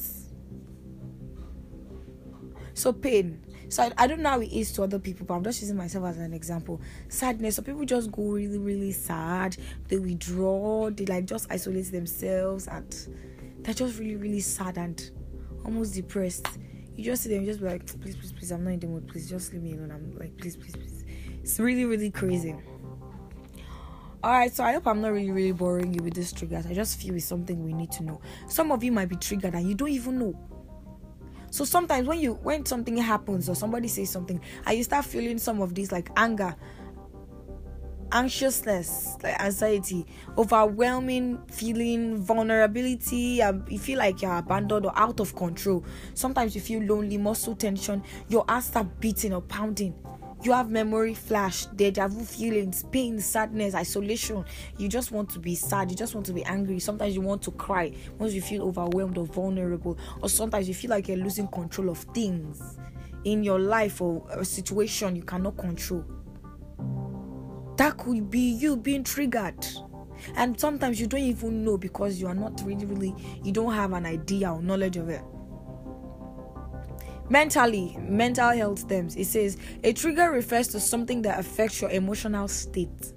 So 2.73 2.91
pain. 2.91 3.41
So 3.69 3.83
I, 3.83 3.91
I 3.97 4.07
don't 4.07 4.21
know 4.21 4.29
how 4.29 4.41
it 4.41 4.51
is 4.51 4.71
to 4.73 4.83
other 4.83 4.99
people, 4.99 5.25
but 5.25 5.33
I'm 5.33 5.43
just 5.43 5.61
using 5.61 5.77
myself 5.77 6.05
as 6.05 6.17
an 6.17 6.33
example. 6.33 6.81
Sadness. 7.07 7.55
So 7.55 7.61
people 7.61 7.85
just 7.85 8.11
go 8.11 8.23
really, 8.23 8.57
really 8.57 8.91
sad. 8.91 9.57
They 9.87 9.97
withdraw. 9.97 10.89
They 10.89 11.05
like 11.05 11.25
just 11.25 11.47
isolate 11.49 11.91
themselves, 11.91 12.67
and 12.67 12.93
they're 13.61 13.73
just 13.73 13.97
really, 13.97 14.17
really 14.17 14.39
sad 14.41 14.77
and 14.77 15.09
almost 15.63 15.95
depressed 15.95 16.47
you 16.95 17.03
just 17.03 17.23
see 17.23 17.29
them, 17.29 17.45
just 17.45 17.59
be 17.59 17.65
like, 17.65 17.85
please, 17.85 18.15
please, 18.15 18.31
please, 18.31 18.51
I'm 18.51 18.63
not 18.63 18.71
in 18.71 18.79
the 18.79 18.87
mood. 18.87 19.07
Please, 19.07 19.29
just 19.29 19.53
leave 19.53 19.61
me 19.61 19.73
alone. 19.73 19.91
I'm 19.91 20.17
like, 20.17 20.37
please, 20.37 20.55
please, 20.55 20.75
please. 20.75 21.03
It's 21.41 21.59
really, 21.59 21.85
really 21.85 22.11
crazy. 22.11 22.55
Alright, 24.23 24.53
so 24.53 24.63
I 24.63 24.73
hope 24.73 24.87
I'm 24.87 25.01
not 25.01 25.11
really, 25.11 25.29
really 25.29 25.51
boring 25.51 25.93
you 25.93 26.01
with 26.01 26.15
these 26.15 26.33
triggers. 26.33 26.65
I 26.65 26.73
just 26.73 26.99
feel 26.99 27.13
it's 27.15 27.25
something 27.25 27.63
we 27.63 27.73
need 27.73 27.91
to 27.91 28.03
know. 28.03 28.21
Some 28.47 28.71
of 28.71 28.83
you 28.83 28.91
might 28.91 29.07
be 29.07 29.15
triggered 29.17 29.53
and 29.53 29.67
you 29.69 29.75
don't 29.75 29.89
even 29.89 30.17
know. 30.17 30.35
So 31.51 31.63
sometimes 31.63 32.07
when 32.07 32.19
you 32.19 32.33
when 32.33 32.65
something 32.65 32.97
happens 32.97 33.47
or 33.47 33.55
somebody 33.55 33.87
says 33.87 34.09
something 34.09 34.41
and 34.65 34.77
you 34.77 34.83
start 34.83 35.05
feeling 35.05 35.37
some 35.37 35.61
of 35.61 35.75
these 35.75 35.91
like 35.91 36.09
anger, 36.17 36.55
anxiousness, 38.15 39.17
like 39.21 39.39
anxiety, 39.41 40.05
overwhelming 40.37 41.37
feeling, 41.51 42.15
vulnerability, 42.17 43.41
um, 43.41 43.65
you 43.67 43.77
feel 43.77 43.99
like 43.99 44.21
you're 44.21 44.37
abandoned 44.37 44.85
or 44.85 44.93
out 44.95 45.19
of 45.19 45.35
control. 45.35 45.83
Sometimes 46.13 46.55
you 46.55 46.61
feel 46.61 46.81
lonely, 46.81 47.17
muscle 47.17 47.55
tension, 47.55 48.01
your 48.29 48.45
heart 48.47 48.63
start 48.63 49.01
beating 49.01 49.33
or 49.33 49.41
pounding. 49.41 49.93
You 50.43 50.53
have 50.53 50.69
memory 50.69 51.13
flash, 51.13 51.65
deja 51.65 52.07
vu 52.07 52.23
feelings, 52.23 52.85
pain, 52.91 53.19
sadness, 53.19 53.75
isolation. 53.75 54.45
You 54.77 54.87
just 54.87 55.11
want 55.11 55.29
to 55.31 55.39
be 55.39 55.55
sad. 55.55 55.89
You 55.89 55.97
just 55.97 56.13
want 56.13 56.25
to 56.27 56.33
be 56.33 56.43
angry. 56.45 56.79
Sometimes 56.79 57.15
you 57.15 57.21
want 57.21 57.41
to 57.43 57.51
cry 57.51 57.91
once 58.17 58.33
you 58.33 58.41
feel 58.41 58.63
overwhelmed 58.63 59.17
or 59.17 59.25
vulnerable. 59.25 59.97
Or 60.21 60.29
sometimes 60.29 60.67
you 60.67 60.73
feel 60.73 60.91
like 60.91 61.07
you're 61.07 61.17
losing 61.17 61.47
control 61.47 61.89
of 61.89 61.97
things 62.13 62.77
in 63.23 63.43
your 63.43 63.59
life 63.59 64.01
or 64.01 64.25
a 64.29 64.45
situation 64.45 65.15
you 65.15 65.23
cannot 65.23 65.57
control 65.57 66.05
that 67.77 67.97
could 67.97 68.29
be 68.29 68.39
you 68.39 68.77
being 68.77 69.03
triggered. 69.03 69.65
And 70.35 70.59
sometimes 70.59 70.99
you 70.99 71.07
don't 71.07 71.21
even 71.21 71.63
know 71.63 71.77
because 71.77 72.19
you 72.19 72.27
are 72.27 72.33
not 72.33 72.61
really 72.65 72.85
really 72.85 73.15
you 73.43 73.51
don't 73.51 73.73
have 73.73 73.93
an 73.93 74.05
idea 74.05 74.51
or 74.51 74.61
knowledge 74.61 74.97
of 74.97 75.09
it. 75.09 75.21
Mentally 77.29 77.97
mental 78.01 78.49
health 78.51 78.87
terms 78.87 79.15
it 79.15 79.25
says 79.25 79.57
a 79.83 79.93
trigger 79.93 80.31
refers 80.31 80.67
to 80.69 80.79
something 80.79 81.21
that 81.23 81.39
affects 81.39 81.81
your 81.81 81.89
emotional 81.91 82.47
state 82.47 83.13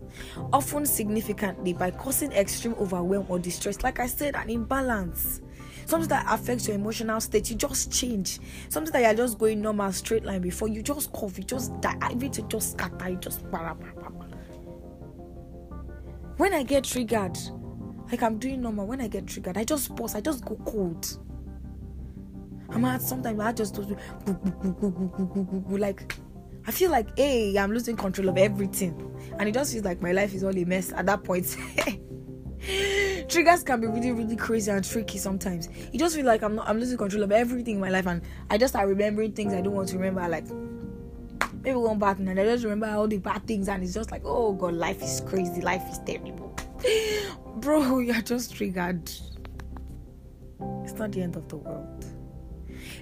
often 0.53 0.87
significantly 0.87 1.73
by 1.73 1.91
causing 1.91 2.33
extreme 2.33 2.75
overwhelm 2.75 3.27
or 3.29 3.39
distress. 3.39 3.83
Like 3.83 4.01
i 4.01 4.07
said 4.07 4.35
an 4.37 4.51
imbalance. 4.51 5.43
Something 5.87 6.09
that 6.11 6.27
affects 6.29 6.69
your 6.69 6.77
emotional 6.77 7.21
state 7.21 7.49
you 7.49 7.57
just 7.57 7.91
change. 7.91 8.41
Something 8.69 8.93
that 8.93 9.03
you're 9.03 9.27
just 9.27 9.39
going 9.39 9.63
normal 9.63 9.91
straight 9.93 10.25
line 10.25 10.43
before 10.43 10.69
you 10.69 10.83
just 10.83 11.13
cough 11.13 11.39
you 11.39 11.45
just 11.45 11.79
die. 11.81 11.97
Everything 12.03 12.49
just 12.49 12.73
scatter 12.73 13.09
you 13.09 13.17
just 13.17 13.41
when 16.39 16.55
I 16.55 16.63
get 16.63 16.85
triggered, 16.85 17.37
like 18.11 18.23
I'm 18.23 18.39
doing 18.39 18.63
normal, 18.63 18.87
when 18.87 19.01
I 19.01 19.09
get 19.09 19.27
triggered, 19.27 19.59
I 19.59 19.65
just 19.65 19.95
pause, 19.95 20.15
I 20.15 20.21
just 20.21 20.45
go 20.45 20.57
cold. 20.65 21.19
I'm 22.71 22.85
at 22.85 23.03
sometimes 23.03 23.41
I 23.41 23.53
just 23.53 23.75
do 23.75 23.97
like 25.71 26.15
I 26.67 26.71
feel 26.71 26.91
like 26.91 27.17
hey, 27.19 27.57
I'm 27.59 27.73
losing 27.73 27.97
control 27.97 28.29
of 28.29 28.39
everything. 28.39 29.17
And 29.39 29.49
it 29.49 29.53
just 29.53 29.73
feels 29.73 29.85
like 29.85 30.01
my 30.01 30.13
life 30.13 30.35
is 30.35 30.45
all 30.45 30.57
a 30.57 30.65
mess 30.65 30.93
at 30.93 31.07
that 31.07 31.25
point. 31.25 31.57
Triggers 33.29 33.63
can 33.63 33.81
be 33.81 33.87
really, 33.87 34.13
really 34.13 34.37
crazy 34.37 34.71
and 34.71 34.85
tricky 34.85 35.19
sometimes. 35.19 35.69
You 35.93 35.99
just 35.99 36.15
feel 36.15 36.27
like 36.27 36.43
I'm 36.43 36.57
not 36.57 36.69
I'm 36.69 36.79
losing 36.79 36.99
control 36.99 37.23
of 37.25 37.33
everything 37.33 37.77
in 37.77 37.81
my 37.81 37.91
life 37.91 38.07
and 38.07 38.23
I 38.51 38.59
just 38.59 38.75
start 38.75 38.89
remembering 38.89 39.33
things 39.33 39.55
I 39.55 39.61
don't 39.61 39.75
want 39.75 39.89
to 39.89 39.97
remember, 39.97 40.27
like 40.29 40.47
maybe 41.63 41.77
one 41.77 41.99
bad 41.99 42.17
thing 42.17 42.29
and 42.29 42.39
I 42.39 42.45
just 42.45 42.65
remember 42.65 42.87
all 42.87 43.09
the 43.09 43.19
bad 43.19 43.47
things 43.47 43.69
and 43.69 43.83
it's 43.83 43.95
just 43.95 44.11
like, 44.11 44.23
oh 44.25 44.53
god, 44.53 44.75
life 44.75 45.03
is 45.03 45.23
crazy, 45.27 45.61
life 45.61 45.83
is 45.91 45.99
terrible. 46.01 46.57
Bro, 47.57 48.01
you're 48.01 48.23
just 48.23 48.55
triggered. 48.55 49.11
It's 50.85 50.95
not 50.95 51.13
the 51.13 51.23
end 51.23 51.37
of 51.37 51.49
the 51.49 51.57
world. 51.57 52.07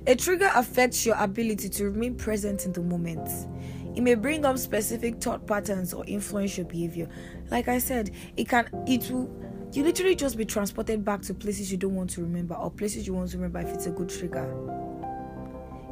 A 0.07 0.15
trigger 0.15 0.51
affects 0.55 1.05
your 1.05 1.17
ability 1.19 1.69
to 1.69 1.85
remain 1.87 2.15
present 2.15 2.65
in 2.65 2.73
the 2.73 2.81
moment. 2.81 3.29
It 3.95 4.03
may 4.03 4.15
bring 4.15 4.45
up 4.45 4.59
specific 4.59 5.21
thought 5.21 5.47
patterns 5.47 5.95
or 5.95 6.05
influence 6.07 6.57
your 6.57 6.67
behavior. 6.67 7.09
Like 7.51 7.69
I 7.69 7.79
said, 7.79 8.11
it 8.37 8.49
can 8.49 8.69
it 8.87 9.11
will 9.11 9.31
you 9.73 9.83
literally 9.83 10.15
just 10.15 10.37
be 10.37 10.45
transported 10.45 11.05
back 11.05 11.23
to 11.23 11.35
places 11.35 11.71
you 11.71 11.77
don't 11.77 11.95
want 11.95 12.11
to 12.11 12.21
remember 12.23 12.55
or 12.55 12.71
places 12.71 13.07
you 13.07 13.15
want 13.15 13.31
to 13.31 13.37
remember 13.37 13.59
if 13.61 13.75
it's 13.75 13.87
a 13.87 13.91
good 13.91 14.09
trigger 14.09 14.47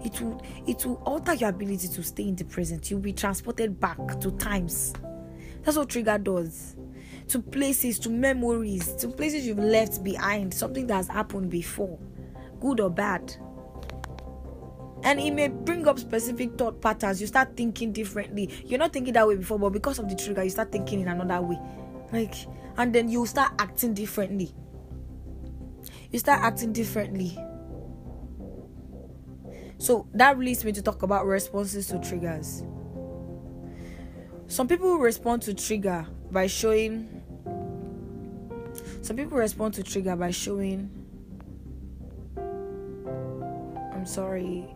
it 0.05 0.21
will 0.21 0.41
it 0.67 0.85
will 0.85 1.03
alter 1.07 1.35
your 1.35 1.49
ability 1.49 1.89
to 1.89 2.03
stay 2.03 2.29
in 2.29 2.37
the 2.37 2.45
present. 2.45 2.91
You'll 2.91 3.01
be 3.01 3.13
transported 3.13 3.81
back 3.81 4.21
to 4.21 4.31
times. 4.33 4.93
That's 5.63 5.77
what 5.77 5.89
trigger 5.89 6.19
does. 6.19 6.77
To 7.29 7.41
places 7.41 7.99
to 8.01 8.11
memories 8.11 8.95
to 8.97 9.09
places 9.09 9.47
you've 9.47 9.59
left 9.59 10.05
behind. 10.05 10.53
Something 10.53 10.87
that 10.89 10.97
has 10.97 11.09
happened 11.09 11.51
before 11.51 11.99
good 12.61 12.81
or 12.81 12.91
bad. 12.91 13.35
And 15.03 15.21
it 15.21 15.33
may 15.33 15.49
bring 15.49 15.87
up 15.87 15.99
specific 15.99 16.57
thought 16.57 16.81
patterns. 16.81 17.21
You 17.21 17.27
start 17.27 17.57
thinking 17.57 17.93
differently. 17.93 18.51
You're 18.65 18.79
not 18.79 18.93
thinking 18.93 19.13
that 19.15 19.27
way 19.27 19.37
before 19.37 19.59
but 19.59 19.71
because 19.71 19.99
of 19.99 20.09
the 20.09 20.15
trigger 20.15 20.45
you 20.45 20.51
start 20.51 20.71
thinking 20.71 21.01
in 21.01 21.09
another 21.09 21.41
way. 21.47 21.59
Like 22.13 22.35
and 22.77 22.95
then 22.95 23.09
you 23.09 23.25
start 23.25 23.53
acting 23.59 23.95
differently. 23.95 24.55
You 26.11 26.19
start 26.19 26.43
acting 26.43 26.73
differently 26.73 27.39
so 29.85 30.09
that 30.15 30.39
leads 30.39 30.65
me 30.65 30.73
to 30.73 30.81
talk 30.81 31.03
about 31.03 31.27
responses 31.27 31.89
to 31.89 31.99
triggers. 31.99 32.65
Some 34.47 34.67
people 34.67 34.97
respond 34.97 35.43
to 35.43 35.53
trigger 35.53 36.07
by 36.31 36.47
showing 36.47 37.21
some 39.03 39.15
people 39.15 39.37
respond 39.37 39.75
to 39.75 39.83
trigger 39.83 40.17
by 40.17 40.31
showing 40.31 40.89
I'm 43.93 44.07
sorry. 44.07 44.75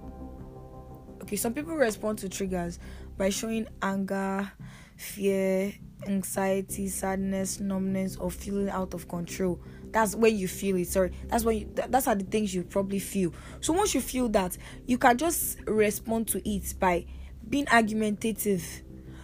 Okay, 1.23 1.37
some 1.37 1.55
people 1.55 1.75
respond 1.75 2.19
to 2.19 2.29
triggers 2.29 2.79
by 3.17 3.31
showing 3.31 3.67
anger, 3.81 4.53
fear, 4.99 5.73
anxiety, 6.07 6.87
sadness, 6.88 7.61
numbness, 7.61 8.19
or 8.19 8.31
feeling 8.31 8.69
out 8.69 8.93
of 8.93 9.09
control 9.09 9.59
that's 9.92 10.14
when 10.14 10.37
you 10.37 10.49
feel 10.49 10.76
it 10.76 10.87
sorry. 10.88 11.12
That's 11.28 11.45
when 11.45 11.59
you, 11.59 11.73
that's 11.75 12.07
are 12.07 12.14
the 12.14 12.25
things 12.25 12.54
you 12.54 12.62
probably 12.62 12.99
feel. 12.99 13.33
So 13.61 13.73
once 13.73 13.95
you 13.95 14.00
feel 14.00 14.28
that 14.30 14.57
you 14.87 14.99
can 14.99 15.16
just 15.16 15.59
respond 15.66 16.28
to 16.28 16.49
it 16.49 16.75
by 16.78 17.07
being 17.49 17.68
argumentative 17.68 18.64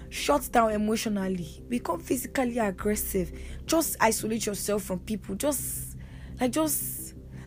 shut 0.08 0.48
down 0.52 0.70
emotionally 0.70 1.60
become 1.68 1.98
physically 1.98 2.56
aggressive 2.60 3.32
just 3.66 3.96
isolate 4.00 4.46
yourself 4.46 4.84
from 4.84 5.00
people 5.00 5.34
just 5.34 5.96
like 6.40 6.52
just 6.52 7.04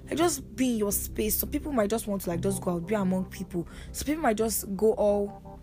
like 0.10 0.18
just 0.18 0.56
be 0.56 0.72
in 0.72 0.78
your 0.78 0.92
space. 0.92 1.38
So 1.38 1.48
people 1.48 1.72
might 1.72 1.90
just 1.90 2.08
want 2.08 2.22
to 2.24 2.30
like 2.30 2.42
just 2.42 2.62
go 2.62 2.72
out 2.72 2.88
be 2.88 2.96
among 2.96 3.26
people. 3.26 3.68
So 3.92 4.06
people 4.06 4.24
might 4.24 4.38
just 4.38 4.76
go 4.76 4.94
all 4.94 5.60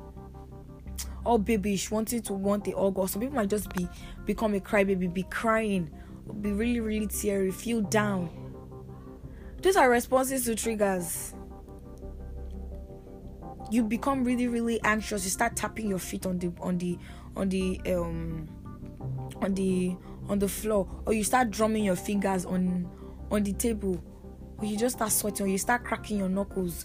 all 1.24 1.38
babyish 1.38 1.90
wanting 1.90 2.20
to 2.20 2.34
want 2.34 2.64
the 2.64 2.74
all 2.74 2.90
go 2.90 3.06
some 3.06 3.20
people 3.22 3.34
might 3.34 3.48
just 3.48 3.72
be 3.74 3.88
become 4.26 4.54
a 4.54 4.60
crybaby 4.60 5.12
be 5.12 5.22
crying 5.24 5.90
be 6.40 6.52
really, 6.52 6.80
really 6.80 7.06
teary, 7.06 7.50
feel 7.50 7.80
down. 7.80 8.30
These 9.62 9.76
are 9.76 9.88
responses 9.90 10.44
to 10.44 10.54
triggers. 10.54 11.34
You 13.70 13.82
become 13.82 14.24
really, 14.24 14.46
really 14.46 14.80
anxious. 14.82 15.24
You 15.24 15.30
start 15.30 15.56
tapping 15.56 15.88
your 15.88 15.98
feet 15.98 16.26
on 16.26 16.38
the 16.38 16.52
on 16.60 16.78
the 16.78 16.98
on 17.34 17.48
the 17.48 17.80
um 17.86 18.48
on 19.40 19.54
the 19.54 19.96
on 20.28 20.38
the 20.38 20.48
floor, 20.48 20.88
or 21.06 21.12
you 21.12 21.24
start 21.24 21.50
drumming 21.50 21.84
your 21.84 21.96
fingers 21.96 22.44
on 22.44 22.88
on 23.30 23.42
the 23.42 23.52
table, 23.52 24.02
or 24.58 24.64
you 24.66 24.76
just 24.76 24.96
start 24.96 25.12
sweating, 25.12 25.46
or 25.46 25.48
you 25.48 25.58
start 25.58 25.82
cracking 25.84 26.18
your 26.18 26.28
knuckles 26.28 26.84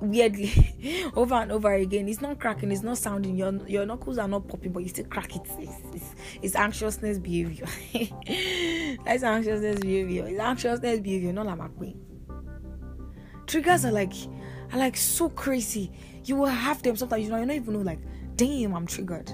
weirdly 0.00 1.10
over 1.16 1.34
and 1.34 1.52
over 1.52 1.72
again. 1.72 2.08
It's 2.08 2.20
not 2.20 2.40
cracking, 2.40 2.72
it's 2.72 2.82
not 2.82 2.98
sounding. 2.98 3.36
Your 3.36 3.52
your 3.66 3.86
knuckles 3.86 4.18
are 4.18 4.28
not 4.28 4.48
popping, 4.48 4.72
but 4.72 4.82
you 4.82 4.88
still 4.88 5.06
crack 5.06 5.34
it. 5.36 5.42
It's, 5.58 5.72
it's, 5.94 6.14
it's 6.42 6.56
anxiousness 6.56 7.18
behavior. 7.18 7.66
That's 9.04 9.22
anxiousness 9.22 9.80
behavior. 9.80 10.26
It's 10.28 10.40
anxiousness 10.40 11.00
behavior, 11.00 11.32
not 11.32 11.46
like 11.46 11.58
my 11.58 11.68
queen. 11.68 12.00
Triggers 13.46 13.84
are 13.84 13.92
like 13.92 14.14
are 14.72 14.78
like 14.78 14.96
so 14.96 15.28
crazy. 15.28 15.92
You 16.24 16.36
will 16.36 16.46
have 16.46 16.82
them 16.82 16.96
sometimes. 16.96 17.24
You 17.24 17.30
know, 17.30 17.38
you 17.38 17.46
don't 17.46 17.56
even 17.56 17.74
know. 17.74 17.80
Like, 17.80 18.00
damn, 18.36 18.74
I'm 18.74 18.86
triggered. 18.86 19.32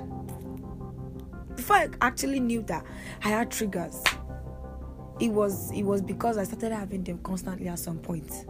Before 1.56 1.76
I 1.76 1.88
actually 2.00 2.40
knew 2.40 2.62
that 2.62 2.84
I 3.24 3.30
had 3.30 3.50
triggers, 3.50 4.02
it 5.20 5.28
was 5.28 5.70
it 5.72 5.82
was 5.82 6.02
because 6.02 6.38
I 6.38 6.44
started 6.44 6.72
having 6.72 7.02
them 7.04 7.18
constantly 7.18 7.68
at 7.68 7.78
some 7.78 7.98
point. 7.98 8.46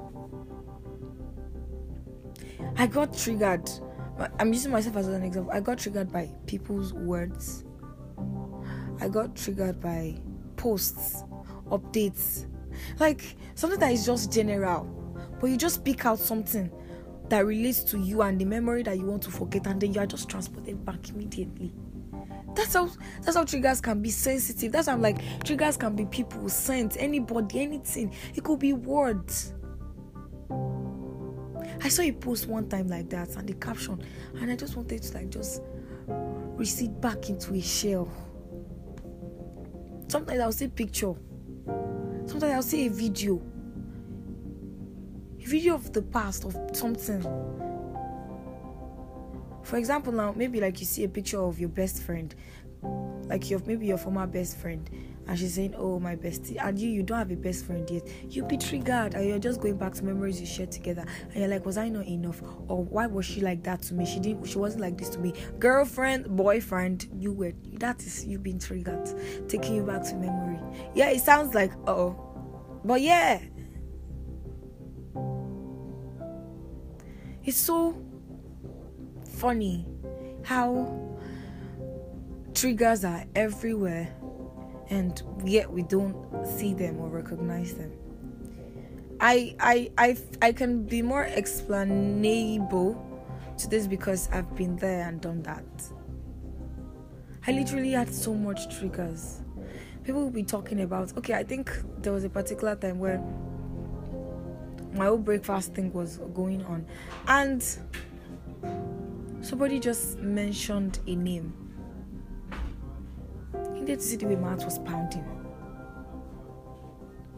I 2.76 2.87
got 2.87 3.16
triggered 3.16 3.70
I'm 4.38 4.52
using 4.52 4.73
myself 4.73 4.96
as 4.96 5.08
an 5.08 5.23
example. 5.23 5.52
I 5.52 5.61
got 5.61 5.78
triggered 5.78 6.11
by 6.11 6.30
people's 6.46 6.92
words. 6.92 7.64
I 9.00 9.08
got 9.08 9.37
triggered 9.37 9.80
by 9.80 10.18
posts, 10.56 11.23
updates, 11.68 12.46
like 12.99 13.37
something 13.54 13.78
that 13.78 13.92
is 13.92 14.06
just 14.06 14.32
general, 14.32 14.85
but 15.38 15.49
you 15.49 15.58
just 15.58 15.85
pick 15.85 16.06
out 16.06 16.18
something 16.18 16.70
that 17.28 17.44
relates 17.44 17.85
to 17.85 17.99
you 17.99 18.23
and 18.23 18.40
the 18.40 18.46
memory 18.46 18.82
that 18.85 18.96
you 18.96 19.04
want 19.04 19.23
to 19.25 19.30
forget, 19.30 19.66
and 19.66 19.80
then 19.80 19.92
you 19.92 20.00
are 20.00 20.06
just 20.06 20.30
transported 20.30 20.82
back 20.85 21.11
immediately. 21.11 21.75
That's 22.54 22.73
how 22.73 22.88
that's 23.20 23.37
how 23.37 23.44
triggers 23.44 23.82
can 23.82 24.00
be 24.00 24.08
sensitive. 24.08 24.73
That's 24.73 24.87
how 24.88 24.94
I'm 24.94 25.02
like 25.02 25.18
triggers 25.44 25.76
can 25.76 25.94
be 25.94 26.06
people, 26.06 26.49
scent, 26.49 26.96
anybody, 26.99 27.61
anything. 27.61 28.14
It 28.35 28.44
could 28.44 28.61
be 28.61 28.73
words. 28.73 29.52
I 31.83 31.88
saw 31.88 32.02
a 32.02 32.12
post 32.12 32.47
one 32.47 32.68
time 32.68 32.88
like 32.88 33.09
that 33.11 33.37
and 33.37 33.49
the 33.49 33.54
caption, 33.54 34.02
and 34.40 34.50
I 34.50 34.56
just 34.56 34.76
wanted 34.76 35.02
to 35.02 35.14
like 35.14 35.30
just 35.30 35.62
recede 36.56 37.00
back 37.00 37.28
into 37.28 37.54
a 37.54 37.61
shell. 37.61 38.09
Sometimes 40.09 40.40
I'll 40.40 40.52
see 40.52 40.64
a 40.66 40.68
picture. 40.68 41.14
Sometimes 42.26 42.52
I'll 42.52 42.62
see 42.62 42.87
a 42.87 42.90
video. 42.90 43.40
A 45.38 45.45
video 45.45 45.75
of 45.75 45.92
the 45.92 46.02
past 46.02 46.45
of 46.45 46.56
something. 46.73 47.23
For 49.62 49.76
example, 49.76 50.12
now 50.12 50.33
maybe 50.37 50.61
like 50.61 50.80
you 50.80 50.87
see 50.87 51.04
a 51.04 51.09
picture 51.09 51.40
of 51.40 51.59
your 51.59 51.68
best 51.68 52.02
friend, 52.02 52.35
like 53.25 53.50
your 53.50 53.61
maybe 53.66 53.87
your 53.87 53.99
former 53.99 54.26
best 54.26 54.56
friend, 54.59 54.88
and 55.26 55.38
she's 55.38 55.54
saying, 55.54 55.75
"Oh, 55.76 55.99
my 55.99 56.16
bestie," 56.16 56.56
and 56.62 56.78
you 56.78 56.88
you 56.88 57.02
don't 57.02 57.18
have 57.18 57.30
a 57.30 57.37
best 57.37 57.64
friend 57.64 57.88
yet. 57.90 58.06
You'll 58.28 58.47
be 58.47 58.56
triggered, 58.56 59.14
and 59.14 59.26
you're 59.26 59.38
just 59.38 59.61
going 59.61 59.76
back 59.76 59.95
to 59.95 60.04
memories 60.04 60.40
you 60.40 60.47
shared 60.47 60.71
together, 60.73 61.04
and 61.25 61.37
you're 61.37 61.49
like, 61.49 61.66
"Was 61.66 61.76
I 61.78 61.88
not 61.88 62.06
enough? 62.06 62.42
Or 62.68 62.85
why 62.85 63.06
was 63.06 63.26
she 63.26 63.40
like 63.40 63.62
that 63.64 63.83
to 63.83 63.95
me? 63.95 64.06
She 64.06 64.21
didn't. 64.21 64.45
She 64.47 64.59
wasn't 64.59 64.83
like 64.83 64.99
this 64.99 65.09
to 65.11 65.18
me. 65.18 65.35
Girlfriend, 65.59 66.37
boyfriend, 66.37 67.09
you 67.18 67.33
were. 67.33 67.52
That 67.75 68.02
is 68.02 68.25
you've 68.25 68.42
been 68.42 68.59
triggered, 68.59 69.09
taking 69.49 69.76
you 69.76 69.83
back 69.83 70.04
to 70.04 70.14
memory. 70.16 70.61
Yeah, 70.95 71.11
it 71.11 71.21
sounds 71.21 71.54
like 71.54 71.73
oh, 71.87 72.16
but 72.85 73.00
yeah, 73.00 73.40
it's 77.45 77.56
so 77.56 78.00
funny 79.37 79.87
how 80.42 81.16
triggers 82.54 83.04
are 83.04 83.25
everywhere 83.35 84.14
and 84.90 85.22
yet 85.44 85.70
we 85.70 85.82
don't 85.82 86.16
see 86.46 86.74
them 86.74 86.98
or 86.98 87.08
recognize 87.08 87.74
them. 87.74 87.92
I 89.20 89.54
I 89.60 89.90
I 89.98 90.16
I 90.42 90.52
can 90.52 90.84
be 90.84 91.02
more 91.02 91.24
explainable 91.24 93.02
to 93.58 93.68
this 93.68 93.86
because 93.86 94.28
I've 94.32 94.54
been 94.56 94.76
there 94.76 95.08
and 95.08 95.20
done 95.20 95.42
that. 95.42 95.64
I 97.46 97.52
literally 97.52 97.92
had 97.92 98.12
so 98.12 98.34
much 98.34 98.76
triggers. 98.76 99.40
People 100.04 100.22
will 100.22 100.30
be 100.30 100.42
talking 100.42 100.82
about 100.82 101.16
okay, 101.16 101.34
I 101.34 101.44
think 101.44 101.72
there 101.98 102.12
was 102.12 102.24
a 102.24 102.28
particular 102.28 102.76
time 102.76 102.98
where 102.98 103.22
my 104.92 105.06
whole 105.06 105.18
breakfast 105.18 105.74
thing 105.74 105.92
was 105.92 106.18
going 106.34 106.64
on 106.64 106.86
and 107.28 107.62
somebody 109.42 109.78
just 109.78 110.18
mentioned 110.18 110.98
a 111.06 111.14
name 111.14 111.65
needed 113.86 114.00
to 114.00 114.06
see 114.06 114.16
the 114.16 114.26
way 114.26 114.34
my 114.34 114.48
heart 114.48 114.64
was 114.64 114.78
pounding 114.80 115.24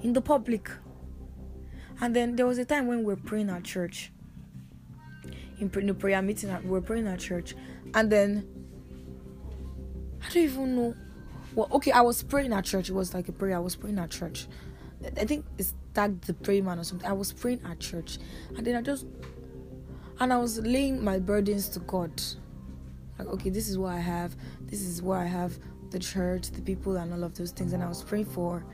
in 0.03 0.13
the 0.13 0.21
public. 0.21 0.71
And 2.01 2.15
then 2.17 2.37
there 2.37 2.47
was 2.47 2.59
a 2.59 2.65
time 2.65 2.87
when 2.87 2.99
we 2.99 3.05
were 3.05 3.17
praying 3.17 3.51
at 3.51 3.65
church. 3.65 4.13
In 5.61 5.69
the 5.69 5.95
prayer 5.95 6.23
meeting, 6.23 6.57
we 6.63 6.71
were 6.71 6.81
praying 6.81 7.09
at 7.09 7.19
church, 7.19 7.57
and 7.93 8.13
then 8.13 8.47
I 10.23 10.33
don't 10.33 10.45
even 10.45 10.77
know. 10.77 10.95
Well, 11.53 11.69
okay, 11.73 11.91
I 11.91 12.01
was 12.01 12.23
praying 12.23 12.53
at 12.53 12.65
church. 12.65 12.89
It 12.89 12.95
was 12.95 13.13
like 13.13 13.29
a 13.29 13.33
prayer. 13.33 13.57
I 13.57 13.59
was 13.59 13.75
praying 13.75 13.99
at 13.99 14.11
church. 14.11 14.47
I 15.17 15.25
think 15.25 15.45
it's 15.59 15.75
tagged 15.95 16.25
the 16.27 16.35
prayer 16.35 16.63
man 16.63 16.79
or 16.79 16.85
something. 16.85 17.09
I 17.09 17.13
was 17.13 17.33
praying 17.33 17.61
at 17.69 17.81
church, 17.81 18.19
and 18.57 18.65
then 18.65 18.77
I 18.77 18.83
just 18.83 19.05
and 20.21 20.33
I 20.33 20.37
was 20.37 20.61
laying 20.61 21.03
my 21.03 21.19
burdens 21.19 21.69
to 21.71 21.81
God. 21.81 22.23
Like, 23.19 23.27
okay, 23.27 23.51
this 23.51 23.69
is 23.69 23.77
what 23.77 23.95
I 23.95 23.99
have. 23.99 24.37
This 24.61 24.83
is 24.83 25.03
what 25.03 25.19
I 25.19 25.27
have 25.27 25.59
the 25.91 25.99
church, 25.99 26.51
the 26.51 26.61
people, 26.61 26.97
and 26.97 27.13
all 27.13 27.25
of 27.25 27.35
those 27.35 27.51
things. 27.51 27.73
And 27.73 27.83
I 27.83 27.89
was 27.89 28.03
praying 28.03 28.27
for 28.27 28.65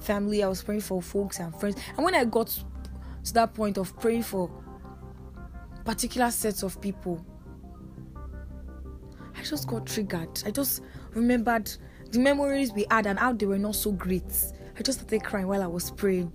family, 0.00 0.42
I 0.42 0.48
was 0.48 0.62
praying 0.62 0.80
for 0.82 1.02
folks 1.02 1.38
and 1.38 1.54
friends. 1.58 1.76
And 1.96 2.04
when 2.04 2.14
I 2.14 2.24
got 2.24 2.48
to 3.24 3.34
that 3.34 3.54
point 3.54 3.76
of 3.78 3.98
praying 4.00 4.22
for 4.22 4.50
particular 5.84 6.30
sets 6.30 6.62
of 6.62 6.80
people, 6.80 7.24
I 9.36 9.42
just 9.42 9.66
got 9.68 9.86
triggered. 9.86 10.42
I 10.44 10.50
just 10.50 10.82
remembered 11.12 11.70
the 12.10 12.18
memories 12.18 12.72
we 12.72 12.86
had 12.90 13.06
and 13.06 13.18
how 13.18 13.32
they 13.32 13.46
were 13.46 13.58
not 13.58 13.74
so 13.74 13.92
great. 13.92 14.22
I 14.78 14.82
just 14.82 15.00
started 15.00 15.24
crying 15.24 15.46
while 15.46 15.62
I 15.62 15.66
was 15.66 15.90
praying. 15.90 16.32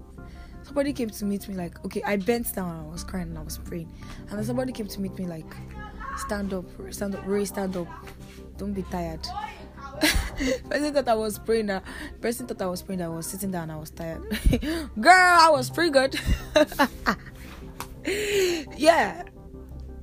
Somebody 0.63 0.93
came 0.93 1.11
to 1.11 1.25
meet 1.25 1.47
me 1.47 1.53
like, 1.53 1.83
okay, 1.85 2.01
I 2.03 2.17
bent 2.17 2.55
down 2.55 2.71
and 2.71 2.87
I 2.87 2.91
was 2.91 3.03
crying 3.03 3.27
and 3.27 3.37
I 3.37 3.43
was 3.43 3.59
praying. 3.59 3.91
And 4.29 4.39
then 4.39 4.43
somebody 4.45 4.71
came 4.71 4.87
to 4.87 4.99
meet 4.99 5.17
me 5.19 5.27
like, 5.27 5.45
stand 6.17 6.53
up, 6.53 6.65
stand 6.89 7.13
up, 7.13 7.21
Ray, 7.27 7.45
stand 7.45 7.77
up. 7.77 7.87
Don't 8.57 8.73
be 8.73 8.81
tired. 8.83 9.27
person 10.69 10.93
thought 10.93 11.07
I 11.07 11.15
was 11.15 11.39
praying 11.39 11.67
that 11.67 11.83
person 12.21 12.47
thought 12.47 12.61
I 12.61 12.67
was 12.67 12.81
praying 12.81 12.99
that 12.99 13.05
I 13.05 13.09
was 13.09 13.27
sitting 13.27 13.51
down 13.51 13.69
I 13.69 13.77
was 13.77 13.89
tired. 13.89 14.21
Girl, 14.99 15.11
I 15.11 15.49
was 15.51 15.69
pretty 15.69 15.91
good. 15.91 16.19
yeah. 18.77 19.23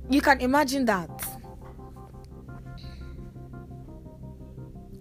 You 0.09 0.21
can 0.21 0.41
imagine 0.41 0.85
that. 0.85 1.09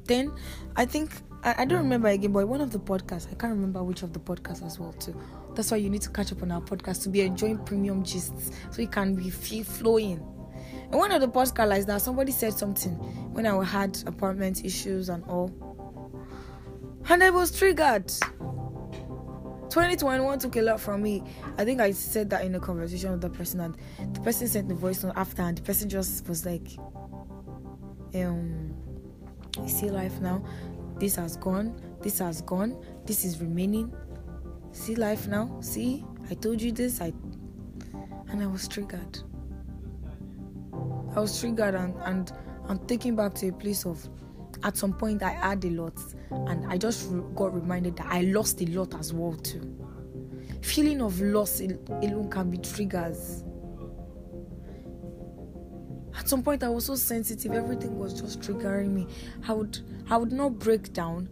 Then 0.04 0.32
I 0.76 0.84
think 0.84 1.10
I, 1.42 1.54
I 1.58 1.64
don't 1.64 1.78
remember 1.78 2.08
again, 2.08 2.32
but 2.32 2.46
one 2.46 2.60
of 2.60 2.70
the 2.70 2.78
podcasts, 2.78 3.26
I 3.30 3.34
can't 3.34 3.52
remember 3.52 3.82
which 3.82 4.02
of 4.02 4.12
the 4.12 4.20
podcasts 4.20 4.64
as 4.64 4.78
well 4.78 4.92
too. 4.92 5.18
That's 5.54 5.70
why 5.70 5.78
you 5.78 5.90
need 5.90 6.02
to 6.02 6.10
catch 6.10 6.32
up 6.32 6.42
on 6.42 6.50
our 6.50 6.60
podcast 6.60 7.02
to 7.02 7.08
be 7.08 7.22
enjoying 7.22 7.58
premium 7.58 8.02
gists 8.02 8.52
so 8.70 8.80
you 8.80 8.88
can 8.88 9.14
be 9.14 9.30
free 9.30 9.62
flowing. 9.62 10.26
And 10.92 11.00
one 11.00 11.10
of 11.10 11.22
the 11.22 11.28
podcasts 11.28 11.68
like 11.68 11.86
that 11.86 12.02
somebody 12.02 12.32
said 12.32 12.52
something 12.52 12.92
when 13.32 13.46
I 13.46 13.64
had 13.64 13.98
apartment 14.06 14.62
issues 14.62 15.08
and 15.08 15.24
all. 15.24 15.50
And 17.08 17.24
I 17.24 17.30
was 17.30 17.56
triggered. 17.58 18.08
2021 19.70 20.38
took 20.38 20.54
a 20.56 20.60
lot 20.60 20.78
from 20.78 21.02
me. 21.02 21.22
I 21.56 21.64
think 21.64 21.80
I 21.80 21.92
said 21.92 22.28
that 22.28 22.44
in 22.44 22.54
a 22.54 22.60
conversation 22.60 23.10
with 23.10 23.22
the 23.22 23.30
person, 23.30 23.60
and 23.60 23.74
the 24.14 24.20
person 24.20 24.46
sent 24.46 24.68
the 24.68 24.74
voice 24.74 25.02
note 25.02 25.14
after, 25.16 25.40
and 25.40 25.56
the 25.56 25.62
person 25.62 25.88
just 25.88 26.28
was 26.28 26.44
like, 26.44 26.68
um, 28.14 28.74
you 29.62 29.68
see 29.68 29.90
life 29.90 30.20
now. 30.20 30.44
This 30.98 31.16
has 31.16 31.38
gone. 31.38 31.74
This 32.02 32.18
has 32.18 32.42
gone. 32.42 32.76
This 33.06 33.24
is 33.24 33.40
remaining. 33.40 33.94
See 34.72 34.94
life 34.94 35.26
now. 35.26 35.56
See, 35.62 36.04
I 36.30 36.34
told 36.34 36.60
you 36.60 36.70
this. 36.70 37.00
I 37.00 37.14
and 38.28 38.42
I 38.42 38.46
was 38.46 38.68
triggered. 38.68 39.20
I 41.14 41.20
was 41.20 41.38
triggered 41.38 41.74
and 41.74 41.94
and 42.04 42.32
and 42.68 42.88
taken 42.88 43.16
back 43.16 43.34
to 43.34 43.48
a 43.48 43.52
place 43.52 43.84
of 43.84 44.08
at 44.62 44.76
some 44.76 44.92
point 44.92 45.22
I 45.22 45.30
had 45.30 45.64
a 45.64 45.70
lot 45.70 45.98
and 46.30 46.70
I 46.70 46.78
just 46.78 47.10
got 47.34 47.54
reminded 47.54 47.96
that 47.96 48.06
I 48.06 48.22
lost 48.22 48.60
a 48.62 48.66
lot 48.66 48.94
as 48.94 49.12
well 49.12 49.34
too. 49.34 49.76
Feeling 50.62 51.02
of 51.02 51.20
loss 51.20 51.60
alone 51.60 52.30
can 52.30 52.50
be 52.50 52.58
triggers. 52.58 53.44
At 56.16 56.28
some 56.28 56.42
point 56.42 56.62
I 56.62 56.68
was 56.68 56.86
so 56.86 56.94
sensitive, 56.94 57.52
everything 57.52 57.98
was 57.98 58.20
just 58.20 58.40
triggering 58.40 58.90
me. 58.90 59.06
I 59.48 59.52
would 59.52 59.78
I 60.08 60.16
would 60.16 60.32
not 60.32 60.58
break 60.58 60.92
down, 60.92 61.28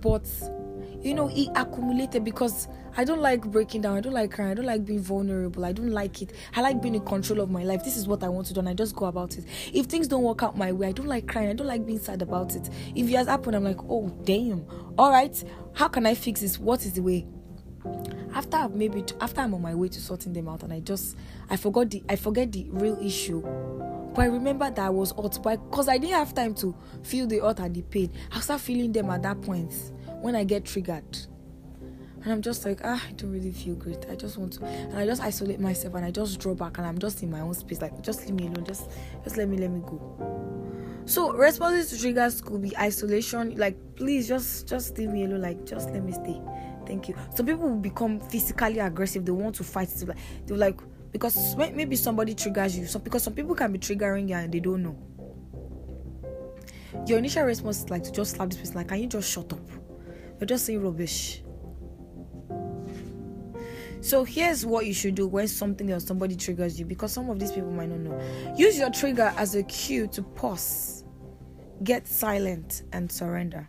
but 0.00 0.26
you 1.00 1.14
know, 1.14 1.30
it 1.32 1.48
accumulated 1.54 2.24
because 2.24 2.68
I 2.96 3.04
don't 3.04 3.20
like 3.20 3.42
breaking 3.42 3.82
down. 3.82 3.96
I 3.96 4.00
don't 4.00 4.12
like 4.12 4.32
crying. 4.32 4.50
I 4.50 4.54
don't 4.54 4.66
like 4.66 4.84
being 4.84 5.00
vulnerable. 5.00 5.64
I 5.64 5.72
don't 5.72 5.90
like 5.90 6.20
it. 6.22 6.32
I 6.56 6.60
like 6.60 6.82
being 6.82 6.96
in 6.96 7.04
control 7.04 7.40
of 7.40 7.50
my 7.50 7.62
life. 7.62 7.84
This 7.84 7.96
is 7.96 8.08
what 8.08 8.24
I 8.24 8.28
want 8.28 8.48
to 8.48 8.54
do, 8.54 8.60
and 8.60 8.68
I 8.68 8.74
just 8.74 8.96
go 8.96 9.06
about 9.06 9.38
it. 9.38 9.44
If 9.72 9.86
things 9.86 10.08
don't 10.08 10.22
work 10.22 10.42
out 10.42 10.56
my 10.58 10.72
way, 10.72 10.88
I 10.88 10.92
don't 10.92 11.06
like 11.06 11.28
crying. 11.28 11.50
I 11.50 11.52
don't 11.52 11.66
like 11.66 11.86
being 11.86 12.00
sad 12.00 12.22
about 12.22 12.56
it. 12.56 12.68
If 12.96 13.08
it 13.08 13.14
has 13.14 13.28
happened, 13.28 13.54
I'm 13.54 13.64
like, 13.64 13.78
oh 13.88 14.08
damn. 14.24 14.66
All 14.98 15.10
right, 15.10 15.42
how 15.74 15.88
can 15.88 16.06
I 16.06 16.14
fix 16.14 16.40
this? 16.40 16.58
What 16.58 16.84
is 16.84 16.94
the 16.94 17.02
way? 17.02 17.26
After 18.34 18.68
maybe 18.68 19.04
after 19.20 19.40
I'm 19.40 19.54
on 19.54 19.62
my 19.62 19.74
way 19.74 19.88
to 19.88 20.00
sorting 20.00 20.32
them 20.32 20.48
out, 20.48 20.64
and 20.64 20.72
I 20.72 20.80
just 20.80 21.16
I 21.48 21.56
forgot 21.56 21.90
the 21.90 22.02
I 22.08 22.16
forget 22.16 22.50
the 22.50 22.66
real 22.70 22.98
issue. 23.00 23.40
But 24.14 24.22
I 24.22 24.26
remember 24.26 24.68
that 24.68 24.78
I 24.78 24.90
was 24.90 25.12
hot, 25.12 25.40
because 25.42 25.88
I 25.88 25.98
didn't 25.98 26.16
have 26.16 26.34
time 26.34 26.54
to 26.56 26.74
feel 27.04 27.28
the 27.28 27.38
hurt 27.38 27.60
and 27.60 27.74
the 27.74 27.82
pain. 27.82 28.10
I 28.32 28.40
start 28.40 28.60
feeling 28.60 28.90
them 28.90 29.10
at 29.10 29.22
that 29.22 29.40
point 29.42 29.72
when 30.20 30.36
I 30.36 30.44
get 30.44 30.64
triggered. 30.64 31.18
And 32.22 32.32
I'm 32.32 32.42
just 32.42 32.64
like, 32.64 32.80
ah, 32.82 33.02
I 33.08 33.12
don't 33.12 33.30
really 33.30 33.52
feel 33.52 33.74
great. 33.76 34.06
I 34.10 34.16
just 34.16 34.36
want 34.38 34.54
to, 34.54 34.64
and 34.64 34.98
I 34.98 35.06
just 35.06 35.22
isolate 35.22 35.60
myself 35.60 35.94
and 35.94 36.04
I 36.04 36.10
just 36.10 36.40
draw 36.40 36.52
back 36.54 36.78
and 36.78 36.86
I'm 36.86 36.98
just 36.98 37.22
in 37.22 37.30
my 37.30 37.40
own 37.40 37.54
space. 37.54 37.80
Like, 37.80 38.00
just 38.02 38.26
leave 38.26 38.34
me 38.34 38.48
alone. 38.48 38.64
Just, 38.64 38.90
just 39.22 39.36
let 39.36 39.48
me, 39.48 39.56
let 39.56 39.70
me 39.70 39.80
go. 39.80 41.04
So 41.06 41.32
responses 41.32 41.90
to 41.90 42.00
triggers 42.00 42.40
could 42.40 42.60
be 42.60 42.76
isolation. 42.76 43.56
Like, 43.56 43.76
please, 43.94 44.26
just, 44.26 44.68
just 44.68 44.98
leave 44.98 45.10
me 45.10 45.24
alone. 45.24 45.42
Like, 45.42 45.64
just 45.64 45.90
let 45.90 46.04
me 46.04 46.12
stay. 46.12 46.40
Thank 46.86 47.08
you. 47.08 47.14
Some 47.34 47.46
people 47.46 47.68
will 47.68 47.76
become 47.76 48.18
physically 48.18 48.80
aggressive. 48.80 49.24
They 49.24 49.32
want 49.32 49.54
to 49.56 49.64
fight. 49.64 49.88
They're 50.46 50.56
like, 50.56 50.80
because 51.12 51.56
maybe 51.56 51.96
somebody 51.96 52.34
triggers 52.34 52.76
you. 52.76 52.86
So 52.86 52.98
because 52.98 53.22
some 53.22 53.34
people 53.34 53.54
can 53.54 53.72
be 53.72 53.78
triggering 53.78 54.28
you 54.28 54.34
and 54.34 54.52
they 54.52 54.60
don't 54.60 54.82
know. 54.82 54.98
Your 57.06 57.18
initial 57.18 57.44
response 57.44 57.84
is 57.84 57.90
like 57.90 58.02
to 58.04 58.10
just 58.10 58.36
slap 58.36 58.50
this 58.50 58.58
person, 58.58 58.74
like, 58.74 58.88
can 58.88 59.00
you 59.00 59.06
just 59.06 59.30
shut 59.30 59.52
up? 59.52 59.60
You're 60.38 60.46
just 60.46 60.66
saying 60.66 60.82
rubbish. 60.82 61.42
So 64.00 64.22
here's 64.22 64.64
what 64.64 64.86
you 64.86 64.94
should 64.94 65.16
do 65.16 65.26
when 65.26 65.48
something 65.48 65.90
or 65.92 65.98
somebody 66.00 66.36
triggers 66.36 66.78
you, 66.78 66.86
because 66.86 67.12
some 67.12 67.28
of 67.30 67.38
these 67.40 67.50
people 67.50 67.70
might 67.72 67.88
not 67.88 67.98
know. 67.98 68.54
Use 68.56 68.78
your 68.78 68.90
trigger 68.90 69.34
as 69.36 69.54
a 69.56 69.62
cue 69.64 70.06
to 70.08 70.22
pause, 70.22 71.04
get 71.82 72.06
silent, 72.06 72.84
and 72.92 73.10
surrender. 73.10 73.68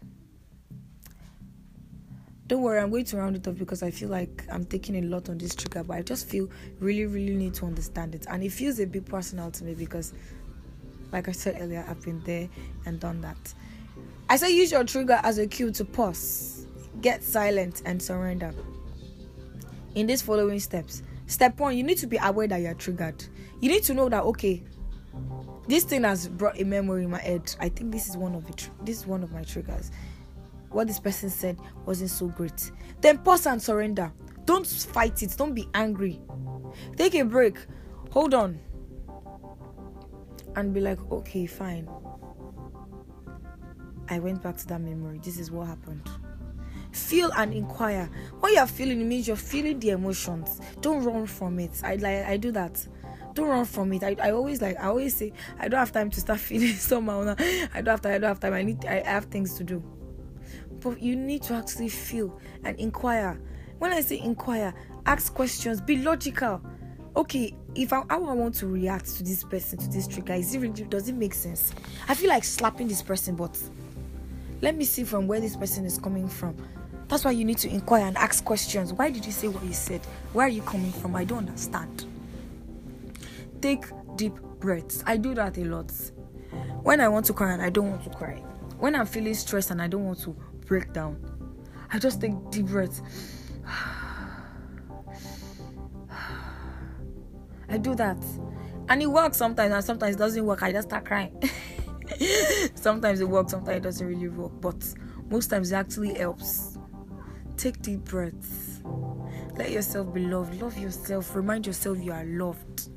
Don't 2.46 2.62
worry, 2.62 2.80
I'm 2.80 2.90
going 2.90 3.06
to 3.06 3.18
round 3.18 3.36
it 3.36 3.48
off 3.48 3.58
because 3.58 3.84
I 3.84 3.92
feel 3.92 4.10
like 4.10 4.44
I'm 4.52 4.66
taking 4.66 4.96
a 4.98 5.02
lot 5.02 5.30
on 5.30 5.38
this 5.38 5.54
trigger, 5.54 5.84
but 5.84 5.98
I 5.98 6.02
just 6.02 6.28
feel 6.28 6.50
really, 6.80 7.06
really 7.06 7.36
need 7.36 7.54
to 7.56 7.66
understand 7.66 8.16
it. 8.16 8.26
And 8.28 8.44
it 8.44 8.50
feels 8.50 8.80
a 8.80 8.86
bit 8.86 9.06
personal 9.06 9.52
to 9.52 9.64
me 9.64 9.74
because, 9.76 10.14
like 11.12 11.28
I 11.28 11.32
said 11.32 11.58
earlier, 11.60 11.86
I've 11.88 12.02
been 12.02 12.24
there 12.24 12.50
and 12.86 13.00
done 13.00 13.22
that. 13.22 13.54
I 14.30 14.38
say 14.38 14.52
use 14.52 14.72
your 14.72 14.84
trigger 14.84 15.20
as 15.24 15.38
a 15.38 15.48
cue 15.48 15.72
to 15.72 15.84
pause, 15.84 16.68
get 17.02 17.24
silent, 17.24 17.82
and 17.86 18.02
surrender. 18.02 18.54
In 19.96 20.08
these 20.08 20.22
following 20.22 20.60
steps, 20.60 21.02
step 21.28 21.60
one, 21.60 21.76
you 21.76 21.84
need 21.84 21.98
to 21.98 22.08
be 22.08 22.18
aware 22.22 22.48
that 22.48 22.62
you're 22.62 22.76
triggered. 22.76 23.24
You 23.60 23.70
need 23.70 23.84
to 23.84 23.94
know 23.94 24.08
that 24.08 24.24
okay, 24.24 24.64
this 25.68 25.84
thing 25.84 26.04
has 26.04 26.28
brought 26.28 26.60
a 26.62 26.64
memory 26.64 27.04
in 27.04 27.10
my 27.10 27.20
head. 27.20 27.54
I 27.60 27.70
think 27.70 27.92
this 27.92 28.08
is 28.08 28.16
one 28.16 28.36
of 28.36 28.48
it. 28.50 28.70
This 28.84 29.00
is 29.00 29.08
one 29.08 29.24
of 29.24 29.32
my 29.32 29.44
triggers 29.44 29.92
what 30.72 30.88
this 30.88 31.00
person 31.00 31.30
said 31.30 31.58
wasn't 31.86 32.10
so 32.10 32.28
great. 32.28 32.72
Then 33.02 33.18
pause 33.20 33.46
and 33.46 33.62
surrender. 33.62 34.12
Don't 34.46 34.66
fight 34.66 35.22
it. 35.24 35.36
Don't 35.38 35.54
be 35.54 35.68
angry. 35.74 36.20
Take 36.96 37.16
a 37.16 37.24
break. 37.24 37.58
Hold 38.12 38.34
on. 38.34 38.60
And 40.56 40.74
be 40.74 40.82
like, 40.82 41.00
okay, 41.12 41.46
fine. 41.46 41.88
I 44.10 44.20
went 44.20 44.42
back 44.42 44.58
to 44.58 44.68
that 44.68 44.82
memory. 44.82 45.20
This 45.24 45.40
is 45.40 45.52
what 45.52 45.68
happened. 45.68 46.10
Feel 46.92 47.32
and 47.38 47.54
inquire. 47.54 48.10
What 48.40 48.54
you're 48.54 48.66
feeling 48.66 49.08
means 49.08 49.28
you're 49.28 49.38
feeling 49.38 49.80
the 49.80 49.90
emotions. 49.92 50.60
Don't 50.82 51.04
run 51.04 51.28
from 51.28 51.60
it. 51.60 51.82
I 51.84 51.96
like 51.96 52.26
I 52.26 52.38
do 52.38 52.52
that 52.52 52.86
don't 53.36 53.48
run 53.48 53.64
from 53.64 53.94
it. 53.94 54.04
I, 54.04 54.16
I 54.22 54.32
always 54.32 54.60
like 54.60 54.78
I 54.80 54.88
always 54.88 55.16
say 55.16 55.32
I 55.60 55.68
don't 55.68 55.80
have 55.80 55.92
time 55.92 56.10
to 56.10 56.20
start 56.20 56.40
feeling 56.50 56.74
somehow 56.74 57.24
now. 57.24 57.36
I 57.74 57.82
don't 57.82 57.88
have 57.88 58.02
time. 58.02 58.14
I 58.14 58.18
don't 58.18 58.28
have 58.28 58.40
time. 58.40 58.54
I 58.54 58.64
need 58.64 58.84
I 58.86 59.04
have 59.08 59.26
things 59.26 59.54
to 59.60 59.64
do 59.64 59.84
but 60.80 61.02
you 61.02 61.16
need 61.16 61.44
to 61.44 61.54
actually 61.54 61.90
feel 61.90 62.40
and 62.64 62.80
inquire. 62.80 63.40
When 63.78 63.94
I 63.94 64.02
say 64.02 64.20
inquire, 64.20 64.74
ask 65.06 65.34
questions, 65.34 65.82
be 65.82 65.98
logical. 65.98 66.62
Okay, 67.16 67.56
if 67.76 67.92
I, 67.92 68.04
how 68.10 68.26
I 68.26 68.34
want 68.34 68.56
to 68.56 68.68
react 68.68 69.16
to 69.18 69.24
this 69.24 69.44
person, 69.44 69.80
to 69.80 69.88
this 69.88 70.08
trigger, 70.08 70.34
is 70.34 70.54
it 70.54 70.60
really, 70.60 70.84
does 70.84 71.10
it 71.10 71.16
make 71.16 71.34
sense? 71.34 71.74
I 72.08 72.14
feel 72.16 72.30
like 72.30 72.44
slapping 72.44 72.88
this 72.88 73.02
person, 73.02 73.36
but 73.36 73.58
let 74.62 74.76
me 74.76 74.86
see 74.86 75.04
from 75.04 75.28
where 75.28 75.40
this 75.40 75.56
person 75.56 75.86
is 75.86 75.98
coming 75.98 76.28
from. 76.28 76.56
That's 77.08 77.26
why 77.26 77.32
you 77.32 77.46
need 77.46 77.58
to 77.60 77.70
inquire 77.70 78.06
and 78.06 78.18
ask 78.18 78.44
questions. 78.46 78.94
Why 78.94 79.10
did 79.10 79.26
you 79.26 79.32
say 79.32 79.48
what 79.48 79.64
you 79.64 79.74
said? 79.74 80.02
Where 80.34 80.46
are 80.46 80.50
you 80.50 80.62
coming 80.62 80.92
from? 80.92 81.16
I 81.16 81.24
don't 81.24 81.48
understand. 81.48 82.06
Take 83.62 83.86
deep 84.16 84.36
breaths. 84.60 85.04
I 85.08 85.18
do 85.18 85.34
that 85.34 85.58
a 85.58 85.64
lot. 85.64 85.92
When 86.84 87.02
I 87.02 87.08
want 87.08 87.26
to 87.28 87.34
cry 87.34 87.54
and 87.54 87.62
I 87.62 87.70
don't 87.70 87.90
want 87.90 88.04
to 88.04 88.10
cry. 88.12 88.44
When 88.78 88.96
I'm 88.96 89.06
feeling 89.06 89.34
stressed 89.34 89.72
and 89.72 89.82
I 89.82 89.88
don't 89.88 90.06
want 90.06 90.20
to 90.22 90.36
break 90.66 90.94
down. 90.94 91.18
I 91.92 91.98
just 91.98 92.22
take 92.22 92.34
deep 92.52 92.68
breaths. 92.68 93.02
I 97.70 97.78
do 97.78 97.96
that. 97.96 98.18
And 98.88 99.02
it 99.02 99.08
works 99.08 99.38
sometimes, 99.38 99.74
and 99.74 99.84
sometimes 99.84 100.16
it 100.16 100.20
doesn't 100.20 100.46
work. 100.46 100.64
I 100.64 100.72
just 100.72 100.90
start 100.90 101.06
crying. 101.06 101.42
sometimes 102.76 103.22
it 103.22 103.30
works, 103.30 103.52
sometimes 103.52 103.78
it 103.78 103.84
doesn't 103.84 104.08
really 104.08 104.30
work. 104.30 104.52
But 104.62 104.94
most 105.30 105.48
times 105.48 105.72
it 105.72 105.76
actually 105.76 106.14
helps. 106.16 106.78
Take 107.58 107.82
deep 107.82 108.06
breaths. 108.06 108.82
Let 109.58 109.72
yourself 109.72 110.14
be 110.14 110.22
loved. 110.22 110.62
Love 110.62 110.78
yourself. 110.78 111.36
Remind 111.36 111.68
yourself 111.68 112.00
you 112.02 112.14
are 112.14 112.26
loved 112.26 112.90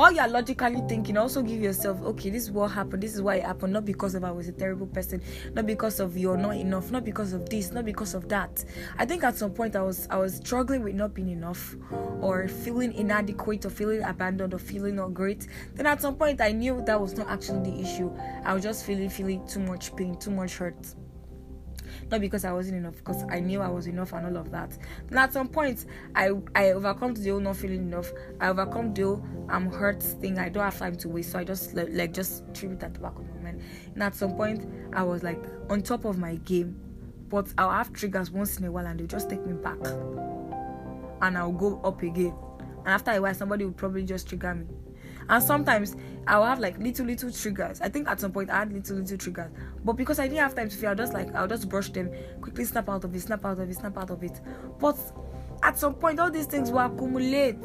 while 0.00 0.12
you're 0.12 0.28
logically 0.28 0.82
thinking, 0.88 1.18
also 1.18 1.42
give 1.42 1.60
yourself, 1.60 2.00
okay, 2.00 2.30
this 2.30 2.44
is 2.44 2.50
what 2.50 2.70
happened, 2.70 3.02
this 3.02 3.14
is 3.14 3.20
why 3.20 3.34
it 3.34 3.44
happened, 3.44 3.74
not 3.74 3.84
because 3.84 4.14
of 4.14 4.24
I 4.24 4.30
was 4.30 4.48
a 4.48 4.52
terrible 4.52 4.86
person, 4.86 5.20
not 5.52 5.66
because 5.66 6.00
of 6.00 6.16
you're 6.16 6.38
not 6.38 6.56
enough, 6.56 6.90
not 6.90 7.04
because 7.04 7.34
of 7.34 7.50
this, 7.50 7.70
not 7.70 7.84
because 7.84 8.14
of 8.14 8.26
that. 8.30 8.64
I 8.96 9.04
think 9.04 9.24
at 9.24 9.36
some 9.36 9.52
point 9.52 9.76
I 9.76 9.82
was 9.82 10.08
I 10.08 10.16
was 10.16 10.36
struggling 10.36 10.82
with 10.84 10.94
not 10.94 11.12
being 11.12 11.28
enough 11.28 11.76
or 12.22 12.48
feeling 12.48 12.94
inadequate 12.94 13.66
or 13.66 13.70
feeling 13.70 14.02
abandoned 14.02 14.54
or 14.54 14.58
feeling 14.58 14.96
not 14.96 15.12
great. 15.12 15.46
Then 15.74 15.84
at 15.84 16.00
some 16.00 16.16
point 16.16 16.40
I 16.40 16.52
knew 16.52 16.82
that 16.86 16.98
was 16.98 17.18
not 17.18 17.28
actually 17.28 17.70
the 17.70 17.82
issue. 17.82 18.10
I 18.46 18.54
was 18.54 18.62
just 18.62 18.86
feeling 18.86 19.10
feeling 19.10 19.46
too 19.46 19.60
much 19.60 19.94
pain, 19.96 20.16
too 20.16 20.30
much 20.30 20.56
hurt 20.56 20.94
not 22.10 22.20
because 22.20 22.44
I 22.44 22.52
wasn't 22.52 22.78
enough, 22.78 22.96
because 22.96 23.24
I 23.30 23.40
knew 23.40 23.60
I 23.60 23.68
was 23.68 23.86
enough 23.86 24.12
and 24.12 24.26
all 24.26 24.36
of 24.36 24.50
that. 24.50 24.76
And 25.08 25.18
at 25.18 25.32
some 25.32 25.48
point, 25.48 25.86
I 26.14 26.30
I 26.54 26.70
overcome 26.72 27.14
the 27.14 27.30
whole 27.30 27.40
not 27.40 27.56
feeling 27.56 27.82
enough. 27.82 28.12
I 28.40 28.48
overcome 28.48 28.92
the 28.94 29.02
whole 29.02 29.24
I'm 29.48 29.70
hurt 29.70 30.02
thing. 30.02 30.38
I 30.38 30.48
don't 30.48 30.64
have 30.64 30.78
time 30.78 30.96
to 30.96 31.08
waste, 31.08 31.32
so 31.32 31.38
I 31.38 31.44
just 31.44 31.74
like, 31.74 32.12
just 32.12 32.42
treat 32.54 32.72
it 32.72 32.82
at 32.82 32.94
the 32.94 33.00
back 33.00 33.16
of 33.16 33.28
my 33.36 33.42
mind. 33.42 33.62
And 33.94 34.02
at 34.02 34.14
some 34.14 34.34
point, 34.36 34.66
I 34.92 35.02
was 35.02 35.22
like 35.22 35.42
on 35.68 35.82
top 35.82 36.04
of 36.04 36.18
my 36.18 36.36
game, 36.36 36.78
but 37.28 37.52
I'll 37.58 37.70
have 37.70 37.92
triggers 37.92 38.30
once 38.30 38.58
in 38.58 38.64
a 38.64 38.72
while, 38.72 38.86
and 38.86 38.98
they'll 38.98 39.06
just 39.06 39.30
take 39.30 39.44
me 39.46 39.54
back, 39.54 39.78
and 41.22 41.38
I'll 41.38 41.52
go 41.52 41.80
up 41.82 42.02
again. 42.02 42.34
And 42.80 42.88
after 42.88 43.10
a 43.10 43.20
while, 43.20 43.34
somebody 43.34 43.64
will 43.64 43.72
probably 43.72 44.04
just 44.04 44.28
trigger 44.28 44.54
me 44.54 44.66
and 45.30 45.42
sometimes 45.42 45.96
I'll 46.26 46.44
have 46.44 46.58
like 46.58 46.76
little 46.78 47.06
little 47.06 47.30
triggers. 47.30 47.80
I 47.80 47.88
think 47.88 48.08
at 48.08 48.20
some 48.20 48.32
point 48.32 48.50
I 48.50 48.58
had 48.58 48.72
little 48.72 48.96
little 48.96 49.16
triggers, 49.16 49.50
but 49.84 49.94
because 49.94 50.18
I 50.18 50.26
didn't 50.26 50.40
have 50.40 50.54
time 50.54 50.68
to 50.68 50.76
feel, 50.76 50.90
I'll 50.90 50.96
just 50.96 51.14
like 51.14 51.34
I'll 51.34 51.46
just 51.46 51.68
brush 51.68 51.88
them 51.90 52.10
quickly, 52.40 52.64
snap 52.64 52.88
out 52.90 53.04
of 53.04 53.14
it, 53.14 53.20
snap 53.20 53.44
out 53.44 53.58
of 53.58 53.70
it, 53.70 53.74
snap 53.74 53.96
out 53.96 54.10
of 54.10 54.22
it. 54.24 54.40
But 54.78 54.98
at 55.62 55.78
some 55.78 55.94
point, 55.94 56.18
all 56.18 56.30
these 56.30 56.46
things 56.46 56.70
will 56.70 56.80
accumulate. 56.80 57.56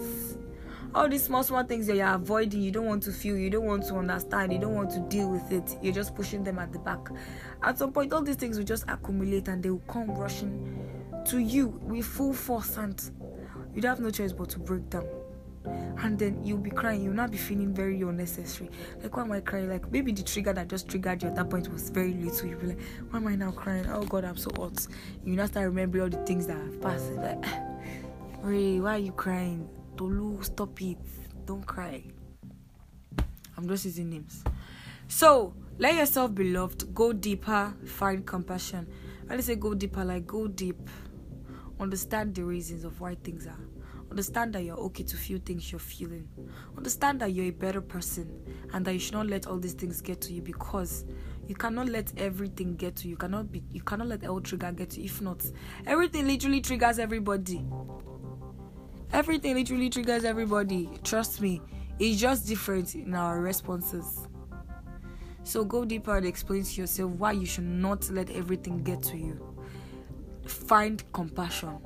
All 0.93 1.09
these 1.09 1.23
small 1.23 1.43
small 1.43 1.63
things 1.63 1.87
that 1.87 1.97
you're 1.97 2.07
avoiding, 2.07 2.61
you 2.61 2.71
don't 2.71 2.85
want 2.85 3.03
to 3.03 3.11
feel, 3.11 3.35
you 3.35 3.49
don't 3.49 3.65
want 3.65 3.85
to 3.87 3.95
understand, 3.95 4.53
you 4.53 4.59
don't 4.59 4.75
want 4.75 4.91
to 4.91 4.99
deal 5.09 5.29
with 5.29 5.51
it. 5.51 5.77
You're 5.81 5.93
just 5.93 6.15
pushing 6.15 6.43
them 6.43 6.59
at 6.59 6.71
the 6.71 6.79
back. 6.79 7.09
At 7.63 7.79
some 7.79 7.91
point, 7.91 8.13
all 8.13 8.21
these 8.21 8.37
things 8.37 8.57
will 8.57 8.63
just 8.63 8.85
accumulate 8.87 9.47
and 9.47 9.61
they 9.61 9.71
will 9.71 9.79
come 9.89 10.15
rushing 10.15 10.79
to 11.25 11.39
you 11.39 11.67
with 11.81 12.05
full 12.05 12.31
force, 12.31 12.77
and 12.77 13.01
you'd 13.73 13.85
have 13.85 13.99
no 13.99 14.11
choice 14.11 14.31
but 14.31 14.49
to 14.49 14.59
break 14.59 14.87
down 14.89 15.05
and 15.67 16.19
then 16.19 16.43
you'll 16.43 16.57
be 16.57 16.69
crying. 16.69 17.03
You'll 17.03 17.13
not 17.13 17.31
be 17.31 17.37
feeling 17.37 17.73
very 17.73 18.01
unnecessary. 18.01 18.69
Like 19.01 19.15
why 19.15 19.23
am 19.23 19.31
i 19.31 19.39
crying? 19.39 19.69
Like 19.69 19.91
maybe 19.91 20.11
the 20.11 20.23
trigger 20.23 20.53
that 20.53 20.67
just 20.67 20.87
triggered 20.89 21.23
you 21.23 21.29
at 21.29 21.35
that 21.35 21.49
point 21.49 21.71
was 21.71 21.89
very 21.89 22.13
little. 22.13 22.47
You'll 22.47 22.59
be 22.59 22.67
like 22.67 22.81
why 23.09 23.19
am 23.19 23.27
i 23.27 23.35
now 23.35 23.51
crying? 23.51 23.85
Oh 23.87 24.03
god 24.03 24.25
i'm 24.25 24.37
so 24.37 24.51
hot. 24.55 24.87
You 25.23 25.35
now 25.35 25.45
start 25.45 25.67
remembering 25.67 26.03
all 26.03 26.09
the 26.09 26.25
things 26.25 26.47
that 26.47 26.57
have 26.57 26.81
passed. 26.81 27.11
Like 27.13 27.43
Ray, 28.41 28.79
why 28.79 28.95
are 28.95 28.99
you 28.99 29.11
crying? 29.11 29.69
Tolu 29.97 30.41
stop 30.43 30.81
it. 30.81 30.97
Don't 31.45 31.65
cry. 31.65 32.03
I'm 33.57 33.67
just 33.67 33.85
using 33.85 34.09
names. 34.09 34.43
So 35.07 35.53
let 35.77 35.95
yourself 35.95 36.33
be 36.33 36.51
loved 36.51 36.93
go 36.93 37.13
deeper 37.13 37.73
find 37.85 38.25
compassion. 38.25 38.87
I 39.29 39.39
say 39.39 39.55
go 39.55 39.73
deeper 39.73 40.05
like 40.05 40.27
go 40.27 40.47
deep. 40.47 40.89
Understand 41.79 42.35
the 42.35 42.43
reasons 42.43 42.85
of 42.85 43.01
why 43.01 43.15
things 43.15 43.47
are 43.47 43.59
Understand 44.15 44.53
that 44.53 44.63
you're 44.63 44.77
okay 44.77 45.03
to 45.03 45.17
feel 45.17 45.39
things 45.39 45.73
you're 45.73 45.77
feeling. 45.77 46.25
Understand 46.77 47.19
that 47.19 47.33
you're 47.33 47.47
a 47.47 47.51
better 47.51 47.81
person 47.81 48.31
and 48.71 48.85
that 48.85 48.93
you 48.93 48.99
should 48.99 49.15
not 49.15 49.27
let 49.27 49.45
all 49.45 49.57
these 49.57 49.73
things 49.73 49.99
get 49.99 50.21
to 50.21 50.31
you 50.31 50.41
because 50.41 51.03
you 51.47 51.53
cannot 51.53 51.89
let 51.89 52.13
everything 52.15 52.77
get 52.77 52.95
to 52.95 53.09
you. 53.09 53.11
You 53.11 53.17
cannot 53.17 53.51
be 53.51 53.61
you 53.71 53.81
cannot 53.81 54.07
let 54.07 54.25
all 54.25 54.39
trigger 54.39 54.71
get 54.71 54.91
to 54.91 55.01
you. 55.01 55.07
If 55.07 55.19
not, 55.21 55.45
everything 55.85 56.27
literally 56.27 56.61
triggers 56.61 56.97
everybody. 56.97 57.65
Everything 59.11 59.53
literally 59.53 59.89
triggers 59.89 60.23
everybody. 60.23 60.89
Trust 61.03 61.41
me. 61.41 61.61
It's 61.99 62.17
just 62.17 62.47
different 62.47 62.95
in 62.95 63.15
our 63.15 63.41
responses. 63.41 64.29
So 65.43 65.65
go 65.65 65.83
deeper 65.83 66.15
and 66.15 66.25
explain 66.25 66.63
to 66.63 66.79
yourself 66.79 67.11
why 67.11 67.33
you 67.33 67.45
should 67.45 67.65
not 67.65 68.09
let 68.11 68.29
everything 68.29 68.81
get 68.81 69.03
to 69.03 69.17
you. 69.17 69.45
Find 70.47 71.03
compassion 71.11 71.79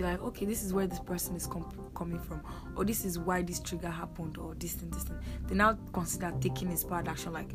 be 0.00 0.06
like, 0.06 0.22
okay, 0.22 0.46
this 0.46 0.62
is 0.62 0.72
where 0.72 0.86
this 0.86 0.98
person 1.00 1.36
is 1.36 1.46
com- 1.46 1.90
coming 1.94 2.18
from, 2.18 2.42
or 2.76 2.84
this 2.84 3.04
is 3.04 3.18
why 3.18 3.42
this 3.42 3.60
trigger 3.60 3.90
happened, 3.90 4.38
or 4.38 4.54
this 4.54 4.80
and 4.82 4.92
this. 4.92 5.04
And 5.04 5.20
they 5.46 5.54
now 5.54 5.78
consider 5.92 6.32
taking 6.40 6.70
inspired 6.70 7.08
action. 7.08 7.32
Like, 7.32 7.50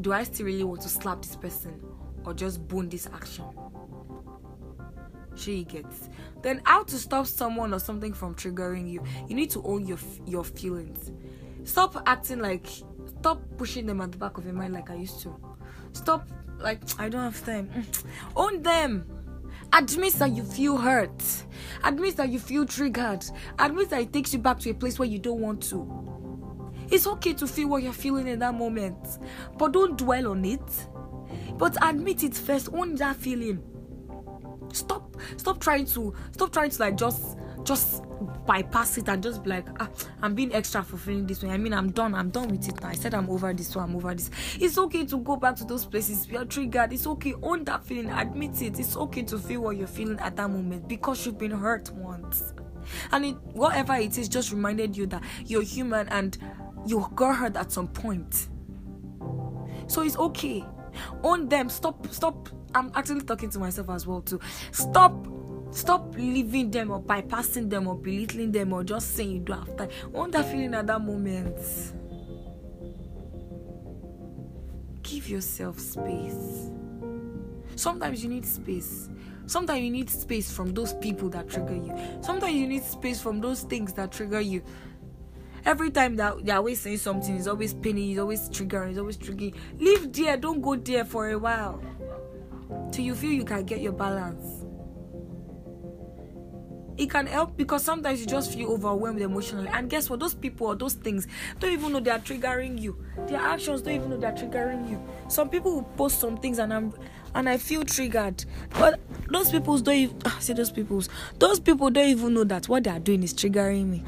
do 0.00 0.12
I 0.12 0.24
still 0.24 0.46
really 0.46 0.64
want 0.64 0.82
to 0.82 0.88
slap 0.88 1.22
this 1.22 1.36
person, 1.36 1.80
or 2.24 2.34
just 2.34 2.66
bone 2.68 2.88
this 2.88 3.08
action? 3.12 3.44
She 5.34 5.64
gets. 5.64 6.08
Then, 6.42 6.60
how 6.64 6.84
to 6.84 6.96
stop 6.96 7.26
someone 7.26 7.74
or 7.74 7.80
something 7.80 8.12
from 8.12 8.34
triggering 8.34 8.90
you? 8.90 9.02
You 9.28 9.34
need 9.34 9.50
to 9.50 9.62
own 9.64 9.86
your 9.86 9.98
your 10.26 10.44
feelings. 10.44 11.10
Stop 11.64 12.02
acting 12.06 12.40
like. 12.40 12.66
Stop 13.20 13.42
pushing 13.58 13.84
them 13.84 14.00
at 14.00 14.12
the 14.12 14.18
back 14.18 14.38
of 14.38 14.46
your 14.46 14.54
mind 14.54 14.72
like 14.72 14.88
I 14.90 14.94
used 14.94 15.20
to. 15.22 15.36
Stop 15.92 16.26
like 16.58 16.80
I 16.98 17.08
don't 17.08 17.22
have 17.22 17.44
time. 17.44 17.68
Mm. 17.68 18.04
Own 18.36 18.62
them 18.62 19.04
Admit 19.72 20.14
that 20.14 20.32
you 20.32 20.42
feel 20.42 20.76
hurt. 20.76 21.22
Admit 21.84 22.16
that 22.16 22.28
you 22.28 22.38
feel 22.38 22.66
triggered. 22.66 23.24
Admit 23.58 23.90
that 23.90 24.02
it 24.02 24.12
takes 24.12 24.32
you 24.32 24.38
back 24.38 24.58
to 24.60 24.70
a 24.70 24.74
place 24.74 24.98
where 24.98 25.08
you 25.08 25.18
don't 25.18 25.40
want 25.40 25.62
to. 25.64 26.10
It's 26.90 27.06
okay 27.06 27.32
to 27.34 27.46
feel 27.46 27.68
what 27.68 27.82
you're 27.82 27.92
feeling 27.92 28.26
in 28.26 28.40
that 28.40 28.54
moment, 28.54 29.18
but 29.56 29.72
don't 29.72 29.96
dwell 29.96 30.28
on 30.28 30.44
it. 30.44 30.86
But 31.56 31.76
admit 31.82 32.24
it 32.24 32.34
first. 32.34 32.68
Own 32.72 32.96
that 32.96 33.16
feeling. 33.16 33.62
Stop. 34.72 35.16
Stop 35.36 35.60
trying 35.60 35.86
to. 35.86 36.14
Stop 36.32 36.52
trying 36.52 36.70
to 36.70 36.80
like 36.80 36.96
just 36.96 37.36
just 37.64 38.02
bypass 38.46 38.98
it 38.98 39.08
and 39.08 39.22
just 39.22 39.42
be 39.42 39.50
like, 39.50 39.66
ah, 39.80 39.88
I'm 40.22 40.34
being 40.34 40.52
extra 40.54 40.82
for 40.82 40.96
feeling 40.96 41.26
this 41.26 41.42
way. 41.42 41.50
I 41.50 41.56
mean, 41.56 41.72
I'm 41.72 41.90
done. 41.90 42.14
I'm 42.14 42.30
done 42.30 42.48
with 42.48 42.68
it 42.68 42.80
now. 42.80 42.88
I 42.88 42.94
said 42.94 43.14
I'm 43.14 43.28
over 43.30 43.52
this, 43.52 43.68
so 43.68 43.80
I'm 43.80 43.94
over 43.96 44.14
this. 44.14 44.30
It's 44.58 44.78
okay 44.78 45.04
to 45.06 45.18
go 45.18 45.36
back 45.36 45.56
to 45.56 45.64
those 45.64 45.84
places. 45.84 46.28
You're 46.28 46.44
triggered. 46.44 46.92
It's 46.92 47.06
okay. 47.06 47.34
Own 47.42 47.64
that 47.64 47.84
feeling. 47.84 48.10
Admit 48.10 48.60
it. 48.62 48.78
It's 48.78 48.96
okay 48.96 49.22
to 49.22 49.38
feel 49.38 49.62
what 49.62 49.76
you're 49.76 49.86
feeling 49.86 50.18
at 50.18 50.36
that 50.36 50.50
moment 50.50 50.88
because 50.88 51.24
you've 51.24 51.38
been 51.38 51.52
hurt 51.52 51.90
once. 51.92 52.54
And 53.12 53.24
it, 53.24 53.36
whatever 53.52 53.94
it 53.94 54.18
is, 54.18 54.28
just 54.28 54.52
reminded 54.52 54.96
you 54.96 55.06
that 55.06 55.22
you're 55.46 55.62
human 55.62 56.08
and 56.08 56.36
you 56.86 57.06
got 57.14 57.36
hurt 57.36 57.56
at 57.56 57.70
some 57.72 57.88
point. 57.88 58.48
So 59.86 60.02
it's 60.02 60.16
okay. 60.16 60.64
Own 61.22 61.48
them. 61.48 61.68
Stop. 61.68 62.06
Stop. 62.12 62.48
I'm 62.74 62.90
actually 62.94 63.22
talking 63.22 63.50
to 63.50 63.58
myself 63.58 63.90
as 63.90 64.06
well 64.06 64.22
too. 64.22 64.40
Stop 64.70 65.26
Stop 65.72 66.14
leaving 66.16 66.70
them 66.70 66.90
or 66.90 67.00
bypassing 67.00 67.70
them 67.70 67.86
or 67.86 67.94
belittling 67.94 68.50
them 68.50 68.72
or 68.72 68.82
just 68.82 69.14
saying 69.14 69.30
you 69.30 69.40
don't 69.40 69.58
have 69.58 69.76
time. 69.76 69.88
Want 70.10 70.32
that 70.32 70.46
feeling 70.46 70.74
at 70.74 70.86
that 70.88 71.00
moment. 71.00 71.56
Give 75.02 75.28
yourself 75.28 75.78
space. 75.78 76.70
Sometimes 77.76 78.22
you 78.22 78.30
need 78.30 78.44
space. 78.44 79.08
Sometimes 79.46 79.80
you 79.80 79.90
need 79.90 80.10
space 80.10 80.52
from 80.52 80.74
those 80.74 80.92
people 80.94 81.28
that 81.30 81.48
trigger 81.48 81.74
you. 81.74 81.96
Sometimes 82.20 82.54
you 82.54 82.66
need 82.66 82.82
space 82.82 83.20
from 83.20 83.40
those 83.40 83.62
things 83.62 83.92
that 83.94 84.12
trigger 84.12 84.40
you. 84.40 84.62
Every 85.64 85.90
time 85.90 86.16
that 86.16 86.44
they're 86.44 86.56
always 86.56 86.80
saying 86.80 86.98
something, 86.98 87.36
it's 87.36 87.46
always 87.46 87.74
pinning, 87.74 88.10
it's 88.10 88.20
always 88.20 88.48
triggering, 88.48 88.90
it's 88.90 88.98
always 88.98 89.18
triggering. 89.18 89.54
Leave 89.78 90.12
there, 90.12 90.36
don't 90.36 90.60
go 90.60 90.74
there 90.74 91.04
for 91.04 91.30
a 91.30 91.38
while. 91.38 91.82
Till 92.92 93.04
you 93.04 93.14
feel 93.14 93.32
you 93.32 93.44
can 93.44 93.64
get 93.64 93.80
your 93.80 93.92
balance 93.92 94.59
it 97.00 97.08
can 97.08 97.26
help 97.26 97.56
because 97.56 97.82
sometimes 97.82 98.20
you 98.20 98.26
just 98.26 98.52
feel 98.52 98.70
overwhelmed 98.72 99.22
emotionally. 99.22 99.68
And 99.72 99.88
guess 99.88 100.10
what? 100.10 100.20
Those 100.20 100.34
people 100.34 100.66
or 100.66 100.76
those 100.76 100.92
things 100.92 101.26
don't 101.58 101.72
even 101.72 101.92
know 101.92 102.00
they 102.00 102.10
are 102.10 102.18
triggering 102.18 102.78
you. 102.78 103.02
Their 103.26 103.40
actions 103.40 103.80
don't 103.80 103.94
even 103.94 104.10
know 104.10 104.18
they're 104.18 104.32
triggering 104.32 104.88
you. 104.88 105.02
Some 105.28 105.48
people 105.48 105.76
will 105.76 105.82
post 105.96 106.20
some 106.20 106.36
things 106.36 106.58
and 106.58 106.74
i'm 106.74 106.92
and 107.34 107.48
i 107.48 107.56
feel 107.56 107.84
triggered. 107.84 108.44
But 108.78 109.00
those 109.30 109.50
people 109.50 109.78
don't 109.78 109.94
even 109.94 110.16
ah, 110.26 110.36
see 110.40 110.52
those 110.52 110.70
people. 110.70 111.02
Those 111.38 111.58
people 111.58 111.88
don't 111.88 112.06
even 112.08 112.34
know 112.34 112.44
that 112.44 112.68
what 112.68 112.84
they 112.84 112.90
are 112.90 113.00
doing 113.00 113.22
is 113.22 113.32
triggering 113.32 113.86
me. 113.86 114.04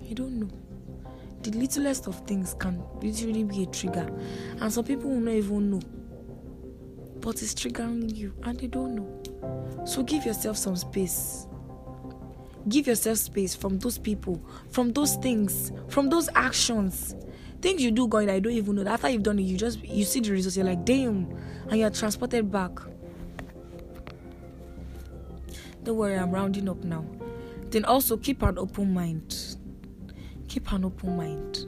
You 0.00 0.14
don't 0.14 0.40
know. 0.40 0.48
The 1.42 1.50
littlest 1.50 2.06
of 2.06 2.26
things 2.26 2.54
can 2.58 2.82
literally 3.02 3.44
be 3.44 3.64
a 3.64 3.66
trigger. 3.66 4.10
And 4.58 4.72
some 4.72 4.86
people 4.86 5.10
will 5.10 5.20
not 5.20 5.34
even 5.34 5.72
know. 5.72 5.80
But 7.20 7.42
it's 7.42 7.52
triggering 7.52 8.14
you 8.16 8.32
and 8.42 8.58
they 8.58 8.68
don't 8.68 8.94
know 8.94 9.23
so 9.84 10.02
give 10.02 10.24
yourself 10.24 10.56
some 10.56 10.76
space. 10.76 11.46
Give 12.68 12.86
yourself 12.86 13.18
space 13.18 13.54
from 13.54 13.78
those 13.78 13.98
people, 13.98 14.42
from 14.70 14.92
those 14.92 15.16
things, 15.16 15.72
from 15.88 16.08
those 16.08 16.28
actions. 16.34 17.14
Things 17.60 17.82
you 17.82 17.90
do 17.90 18.08
going, 18.08 18.30
I 18.30 18.40
don't 18.40 18.52
even 18.52 18.76
know. 18.76 18.90
After 18.90 19.08
you've 19.10 19.22
done 19.22 19.38
it, 19.38 19.42
you 19.42 19.56
just 19.58 19.82
you 19.84 20.04
see 20.04 20.20
the 20.20 20.32
results. 20.32 20.56
You're 20.56 20.66
like, 20.66 20.84
damn, 20.84 21.30
and 21.68 21.78
you're 21.78 21.90
transported 21.90 22.50
back. 22.50 22.70
Don't 25.82 25.96
worry, 25.96 26.18
I'm 26.18 26.30
rounding 26.30 26.68
up 26.68 26.82
now. 26.82 27.04
Then 27.68 27.84
also 27.84 28.16
keep 28.16 28.42
an 28.42 28.58
open 28.58 28.94
mind. 28.94 29.56
Keep 30.48 30.72
an 30.72 30.86
open 30.86 31.16
mind. 31.16 31.66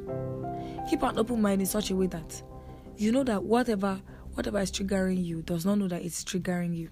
Keep 0.88 1.02
an 1.02 1.18
open 1.18 1.42
mind 1.42 1.60
in 1.60 1.66
such 1.66 1.90
a 1.90 1.96
way 1.96 2.06
that 2.06 2.42
you 2.96 3.12
know 3.12 3.24
that 3.24 3.42
whatever 3.42 4.00
whatever 4.34 4.60
is 4.60 4.70
triggering 4.70 5.22
you 5.22 5.42
does 5.42 5.66
not 5.66 5.76
know 5.76 5.88
that 5.88 6.02
it's 6.02 6.24
triggering 6.24 6.74
you 6.74 6.88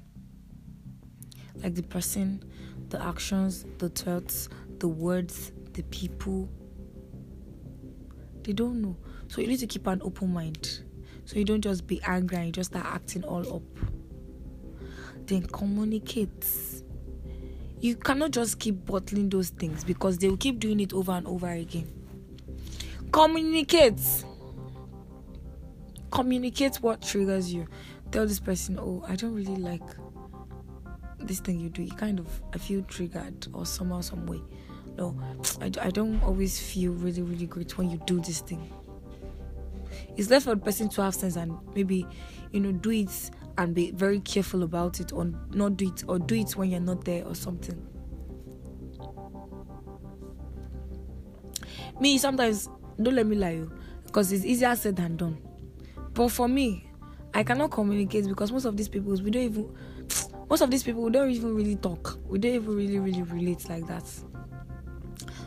like 1.65 1.75
the 1.75 1.83
person, 1.83 2.45
the 2.91 3.03
actions, 3.03 3.65
the 3.79 3.89
thoughts, 3.89 4.51
the 4.79 4.87
words, 4.87 5.51
the 5.73 5.83
people. 5.85 6.49
They 8.43 8.53
don't 8.53 8.83
know. 8.83 8.97
So 9.29 9.41
you 9.41 9.47
need 9.47 9.61
to 9.61 9.67
keep 9.67 9.87
an 9.87 10.03
open 10.05 10.33
mind. 10.33 10.83
So 11.25 11.39
you 11.39 11.45
don't 11.45 11.63
just 11.63 11.87
be 11.87 12.03
angry 12.07 12.37
and 12.37 12.47
you 12.47 12.53
just 12.53 12.73
start 12.73 12.85
acting 12.85 13.25
all 13.25 13.57
up. 13.57 13.63
Then 15.25 15.47
communicate. 15.47 16.47
You 17.81 17.97
cannot 17.97 18.33
just 18.33 18.59
keep 18.59 18.85
bottling 18.85 19.31
those 19.31 19.49
things 19.49 19.85
because 19.85 20.19
they 20.19 20.29
will 20.29 20.37
keep 20.37 20.61
doing 20.61 20.81
it 20.81 20.93
over 20.93 21.13
and 21.13 21.27
over 21.27 21.49
again. 21.49 21.91
Communicate. 23.11 24.01
Communicate 26.11 26.77
what 26.77 27.01
triggers 27.01 27.53
you. 27.55 27.67
Tell 28.11 28.27
this 28.27 28.39
person, 28.39 28.79
oh, 28.79 29.03
I 29.09 29.17
don't 29.17 29.35
really 29.35 29.57
like 29.57 29.83
this 31.27 31.41
thing 31.41 31.61
you 31.61 31.69
do, 31.69 31.83
you 31.83 31.93
kind 31.93 32.19
of 32.19 32.27
I 32.53 32.59
feel 32.59 32.83
triggered 32.83 33.47
or 33.53 33.67
somehow, 33.67 34.01
some 34.01 34.27
way. 34.27 34.41
No, 34.97 35.19
I, 35.61 35.71
I 35.81 35.91
don't 35.91 36.23
always 36.23 36.61
feel 36.61 36.93
really, 36.93 37.23
really 37.23 37.47
great 37.47 37.77
when 37.77 37.91
you 37.91 38.01
do 38.07 38.21
this 38.21 38.41
thing. 38.41 38.71
It's 40.17 40.31
left 40.31 40.45
for 40.45 40.55
the 40.55 40.61
person 40.61 40.89
to 40.91 41.03
have 41.03 41.15
sense 41.15 41.37
and 41.37 41.59
maybe, 41.75 42.07
you 42.53 42.61
know, 42.61 42.73
do 42.73 42.91
it 42.91 43.31
and 43.59 43.75
be 43.75 43.91
very 43.91 44.21
careful 44.21 44.63
about 44.63 45.01
it 45.01 45.13
or 45.13 45.25
not 45.51 45.77
do 45.77 45.89
it 45.89 46.05
or 46.07 46.19
do 46.19 46.35
it 46.37 46.57
when 46.57 46.71
you're 46.71 46.81
not 46.81 47.05
there 47.05 47.25
or 47.25 47.35
something. 47.35 47.85
Me, 52.01 52.19
sometimes, 52.19 52.69
don't 53.01 53.15
let 53.15 53.27
me 53.27 53.37
lie 53.37 53.51
you, 53.51 53.73
because 54.05 54.33
it's 54.33 54.45
easier 54.45 54.75
said 54.75 54.97
than 54.97 55.17
done. 55.17 55.39
But 56.13 56.29
for 56.29 56.49
me, 56.49 56.89
I 57.33 57.43
cannot 57.43 57.71
communicate 57.71 58.27
because 58.27 58.53
most 58.53 58.65
of 58.65 58.77
these 58.77 58.89
people, 58.89 59.13
we 59.13 59.31
don't 59.31 59.43
even 59.43 59.77
most 60.49 60.61
of 60.61 60.71
these 60.71 60.83
people 60.83 61.03
we 61.03 61.11
don't 61.11 61.31
even 61.31 61.55
really 61.55 61.77
talk. 61.77 62.19
We 62.27 62.39
don't 62.39 62.55
even 62.55 62.77
really, 62.77 62.99
really 62.99 63.23
relate 63.23 63.69
like 63.69 63.87
that. 63.87 64.05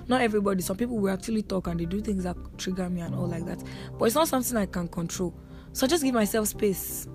Not 0.08 0.22
everybody. 0.22 0.62
Some 0.62 0.78
people 0.78 0.98
will 0.98 1.14
actually 1.14 1.42
talk 1.42 1.68
and 1.68 1.80
they 1.80 1.86
do 1.86 2.02
things 2.02 2.24
that 2.24 2.38
trigger 2.58 2.90
me 2.90 3.02
and 3.02 3.14
all 3.14 3.28
like 3.28 3.46
that. 3.46 3.62
But 3.98 4.06
it's 4.06 4.16
not 4.16 4.28
something 4.28 4.56
I 4.56 4.66
can 4.66 4.88
control. 4.88 5.38
So 5.74 5.86
I 5.86 5.90
just 5.90 6.04
give 6.04 6.14
myself 6.14 6.48
space. 6.48 7.08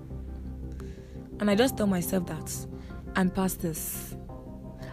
And 1.39 1.49
I 1.49 1.55
just 1.55 1.75
tell 1.75 1.87
myself 1.87 2.27
that 2.27 2.67
I'm 3.15 3.29
past 3.29 3.61
this. 3.61 4.15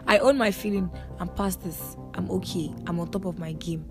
I 0.06 0.18
own 0.18 0.38
my 0.38 0.50
feeling. 0.50 0.90
I'm 1.18 1.28
past 1.28 1.62
this. 1.62 1.96
I'm 2.14 2.30
okay. 2.30 2.72
I'm 2.86 2.98
on 2.98 3.10
top 3.10 3.26
of 3.26 3.38
my 3.38 3.52
game. 3.52 3.84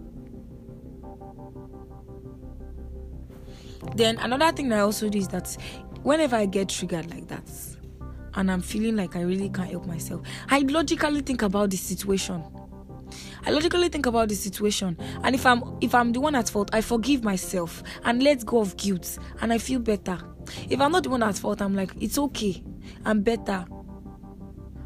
Then 3.96 4.18
another 4.18 4.52
thing 4.56 4.74
I 4.74 4.80
also 4.80 5.08
do 5.08 5.18
is 5.18 5.28
that 5.30 5.56
whenever 6.04 6.36
I 6.36 6.46
get 6.46 6.70
triggered 6.70 7.10
like 7.10 7.28
that, 7.28 7.50
and 8.40 8.50
I'm 8.50 8.62
feeling 8.62 8.96
like 8.96 9.18
I 9.18 9.22
really 9.22 9.50
can't 9.50 9.70
help 9.70 9.86
myself, 9.86 10.22
I 10.50 10.60
logically 10.60 11.20
think 11.22 11.42
about 11.42 11.70
the 11.70 11.78
situation. 11.78 12.42
I 13.46 13.52
logically 13.52 13.90
think 13.90 14.06
about 14.06 14.30
the 14.30 14.36
situation, 14.36 14.98
and 15.24 15.36
if 15.36 15.46
I'm 15.46 15.78
if 15.82 15.94
I'm 15.94 16.14
the 16.14 16.22
one 16.22 16.36
at 16.36 16.50
fault, 16.50 16.70
I 16.74 16.82
forgive 16.82 17.24
myself 17.24 17.84
and 18.06 18.24
let 18.24 18.46
go 18.46 18.60
of 18.60 18.78
guilt, 18.78 19.18
and 19.42 19.52
I 19.52 19.58
feel 19.58 19.80
better. 19.80 20.18
If 20.70 20.80
I'm 20.80 20.92
not 20.92 21.04
the 21.04 21.10
one 21.10 21.24
at 21.24 21.38
fault, 21.38 21.62
I'm 21.62 21.76
like, 21.76 21.92
it's 22.00 22.18
okay, 22.18 22.64
I'm 23.06 23.22
better. 23.22 23.66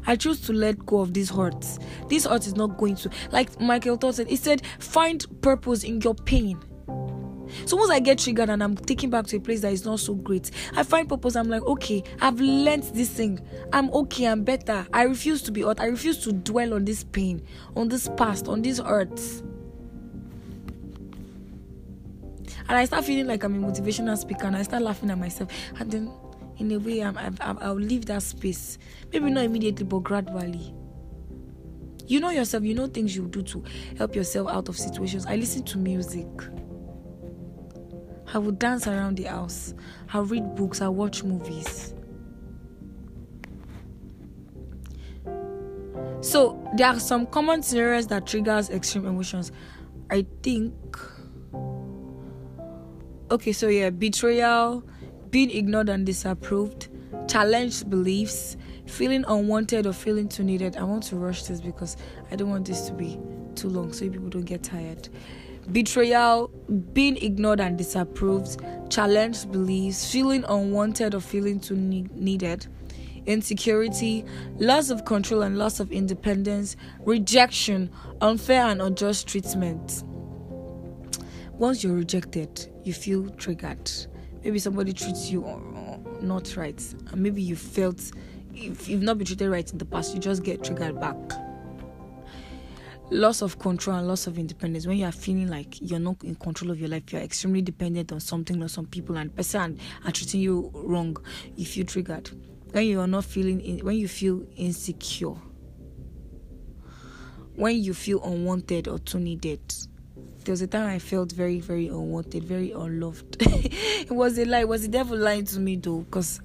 I 0.06 0.16
choose 0.16 0.40
to 0.42 0.52
let 0.52 0.84
go 0.84 1.00
of 1.00 1.14
these 1.14 1.30
hurts. 1.30 1.78
This 2.08 2.26
hurt 2.26 2.46
is 2.46 2.56
not 2.56 2.76
going 2.76 2.96
to, 2.96 3.10
like 3.30 3.58
Michael 3.60 4.12
said, 4.12 4.28
he 4.28 4.36
said, 4.36 4.62
find 4.78 5.24
purpose 5.40 5.82
in 5.82 6.00
your 6.02 6.14
pain. 6.14 6.60
So 7.66 7.76
once 7.76 7.90
I 7.90 8.00
get 8.00 8.18
triggered 8.18 8.50
and 8.50 8.62
I'm 8.62 8.76
taken 8.76 9.10
back 9.10 9.26
to 9.26 9.36
a 9.36 9.40
place 9.40 9.60
that 9.60 9.72
is 9.72 9.84
not 9.84 10.00
so 10.00 10.14
great, 10.14 10.50
I 10.74 10.82
find 10.82 11.08
purpose. 11.08 11.36
I'm 11.36 11.48
like, 11.48 11.62
okay, 11.62 12.02
I've 12.20 12.40
learned 12.40 12.84
this 12.94 13.10
thing. 13.10 13.40
I'm 13.72 13.90
okay. 13.90 14.26
I'm 14.26 14.44
better. 14.44 14.86
I 14.92 15.02
refuse 15.02 15.42
to 15.42 15.52
be 15.52 15.62
hurt. 15.62 15.80
I 15.80 15.86
refuse 15.86 16.18
to 16.24 16.32
dwell 16.32 16.74
on 16.74 16.84
this 16.84 17.04
pain, 17.04 17.42
on 17.76 17.88
this 17.88 18.08
past, 18.16 18.48
on 18.48 18.62
these 18.62 18.78
hurts. 18.78 19.42
And 22.66 22.78
I 22.78 22.84
start 22.86 23.04
feeling 23.04 23.26
like 23.26 23.44
I'm 23.44 23.62
a 23.62 23.70
motivational 23.70 24.16
speaker, 24.16 24.46
and 24.46 24.56
I 24.56 24.62
start 24.62 24.82
laughing 24.82 25.10
at 25.10 25.18
myself. 25.18 25.50
And 25.78 25.90
then, 25.90 26.12
in 26.56 26.72
a 26.72 26.78
way, 26.78 27.00
I'm, 27.00 27.16
I'm, 27.18 27.58
I'll 27.60 27.74
leave 27.74 28.06
that 28.06 28.22
space. 28.22 28.78
Maybe 29.12 29.30
not 29.30 29.44
immediately, 29.44 29.84
but 29.84 29.98
gradually. 29.98 30.74
You 32.06 32.20
know 32.20 32.30
yourself. 32.30 32.64
You 32.64 32.74
know 32.74 32.86
things 32.86 33.14
you 33.16 33.26
do 33.26 33.42
to 33.42 33.64
help 33.98 34.14
yourself 34.14 34.48
out 34.48 34.68
of 34.68 34.78
situations. 34.78 35.26
I 35.26 35.36
listen 35.36 35.62
to 35.64 35.78
music. 35.78 36.26
I 38.32 38.38
would 38.38 38.58
dance 38.58 38.86
around 38.86 39.16
the 39.18 39.24
house. 39.24 39.74
I 40.12 40.20
read 40.20 40.54
books. 40.54 40.80
I 40.80 40.88
watch 40.88 41.22
movies. 41.22 41.94
So 46.20 46.58
there 46.76 46.88
are 46.88 46.98
some 46.98 47.26
common 47.26 47.62
scenarios 47.62 48.06
that 48.06 48.26
triggers 48.26 48.70
extreme 48.70 49.06
emotions. 49.06 49.52
I 50.10 50.26
think. 50.42 50.74
Okay, 53.30 53.52
so 53.52 53.68
yeah, 53.68 53.90
betrayal, 53.90 54.84
being 55.30 55.50
ignored 55.50 55.88
and 55.88 56.06
disapproved, 56.06 56.88
challenged 57.28 57.90
beliefs, 57.90 58.56
feeling 58.86 59.24
unwanted 59.26 59.86
or 59.86 59.92
feeling 59.92 60.28
too 60.28 60.44
needed. 60.44 60.76
I 60.76 60.84
want 60.84 61.02
to 61.04 61.16
rush 61.16 61.42
this 61.44 61.60
because 61.60 61.96
I 62.30 62.36
don't 62.36 62.50
want 62.50 62.66
this 62.66 62.86
to 62.88 62.92
be 62.92 63.18
too 63.54 63.68
long 63.68 63.92
so 63.92 64.08
people 64.08 64.28
don't 64.28 64.44
get 64.44 64.62
tired. 64.62 65.08
Betrayal, 65.72 66.48
being 66.92 67.16
ignored 67.16 67.60
and 67.60 67.78
disapproved, 67.78 68.60
challenged 68.90 69.50
beliefs, 69.50 70.10
feeling 70.10 70.44
unwanted 70.44 71.14
or 71.14 71.20
feeling 71.20 71.58
too 71.58 71.76
ne- 71.76 72.06
needed, 72.14 72.66
insecurity, 73.26 74.24
loss 74.58 74.90
of 74.90 75.04
control 75.04 75.42
and 75.42 75.56
loss 75.56 75.80
of 75.80 75.90
independence, 75.90 76.76
rejection, 77.00 77.90
unfair 78.20 78.66
and 78.66 78.82
unjust 78.82 79.26
treatment. 79.26 80.04
Once 81.54 81.82
you're 81.82 81.94
rejected, 81.94 82.70
you 82.84 82.92
feel 82.92 83.28
triggered. 83.30 83.90
Maybe 84.42 84.58
somebody 84.58 84.92
treats 84.92 85.30
you 85.30 85.46
uh, 85.46 85.96
not 86.20 86.56
right, 86.56 86.82
and 87.10 87.16
maybe 87.16 87.40
you 87.40 87.56
felt 87.56 88.12
if 88.54 88.88
you've 88.88 89.02
not 89.02 89.18
been 89.18 89.26
treated 89.26 89.48
right 89.48 89.70
in 89.72 89.78
the 89.78 89.84
past, 89.84 90.14
you 90.14 90.20
just 90.20 90.42
get 90.42 90.62
triggered 90.62 91.00
back. 91.00 91.16
Loss 93.14 93.42
of 93.42 93.60
control 93.60 93.96
and 93.96 94.08
loss 94.08 94.26
of 94.26 94.38
independence. 94.38 94.88
When 94.88 94.98
you 94.98 95.06
are 95.06 95.12
feeling 95.12 95.46
like 95.46 95.80
you're 95.80 96.00
not 96.00 96.24
in 96.24 96.34
control 96.34 96.72
of 96.72 96.80
your 96.80 96.88
life, 96.88 97.12
you're 97.12 97.22
extremely 97.22 97.62
dependent 97.62 98.10
on 98.10 98.18
something 98.18 98.60
or 98.60 98.66
some 98.66 98.86
people, 98.86 99.16
and 99.16 99.32
person 99.36 99.78
are 100.04 100.10
treating 100.10 100.40
you 100.40 100.72
wrong, 100.74 101.16
you 101.54 101.64
feel 101.64 101.86
triggered. 101.86 102.28
When 102.72 102.86
you 102.86 102.98
are 102.98 103.06
not 103.06 103.24
feeling, 103.24 103.60
in, 103.60 103.84
when 103.84 103.94
you 103.94 104.08
feel 104.08 104.44
insecure, 104.56 105.36
when 107.54 107.80
you 107.80 107.94
feel 107.94 108.20
unwanted 108.24 108.88
or 108.88 108.98
too 108.98 109.20
needed, 109.20 109.60
there 110.42 110.52
was 110.52 110.62
a 110.62 110.66
time 110.66 110.88
I 110.88 110.98
felt 110.98 111.30
very, 111.30 111.60
very 111.60 111.86
unwanted, 111.86 112.42
very 112.42 112.72
unloved. 112.72 113.36
it 113.40 114.10
was 114.10 114.36
a 114.40 114.44
lie. 114.44 114.62
It 114.62 114.68
was 114.68 114.82
the 114.82 114.88
devil 114.88 115.16
lying 115.16 115.44
to 115.44 115.60
me 115.60 115.76
though, 115.76 116.00
because 116.00 116.40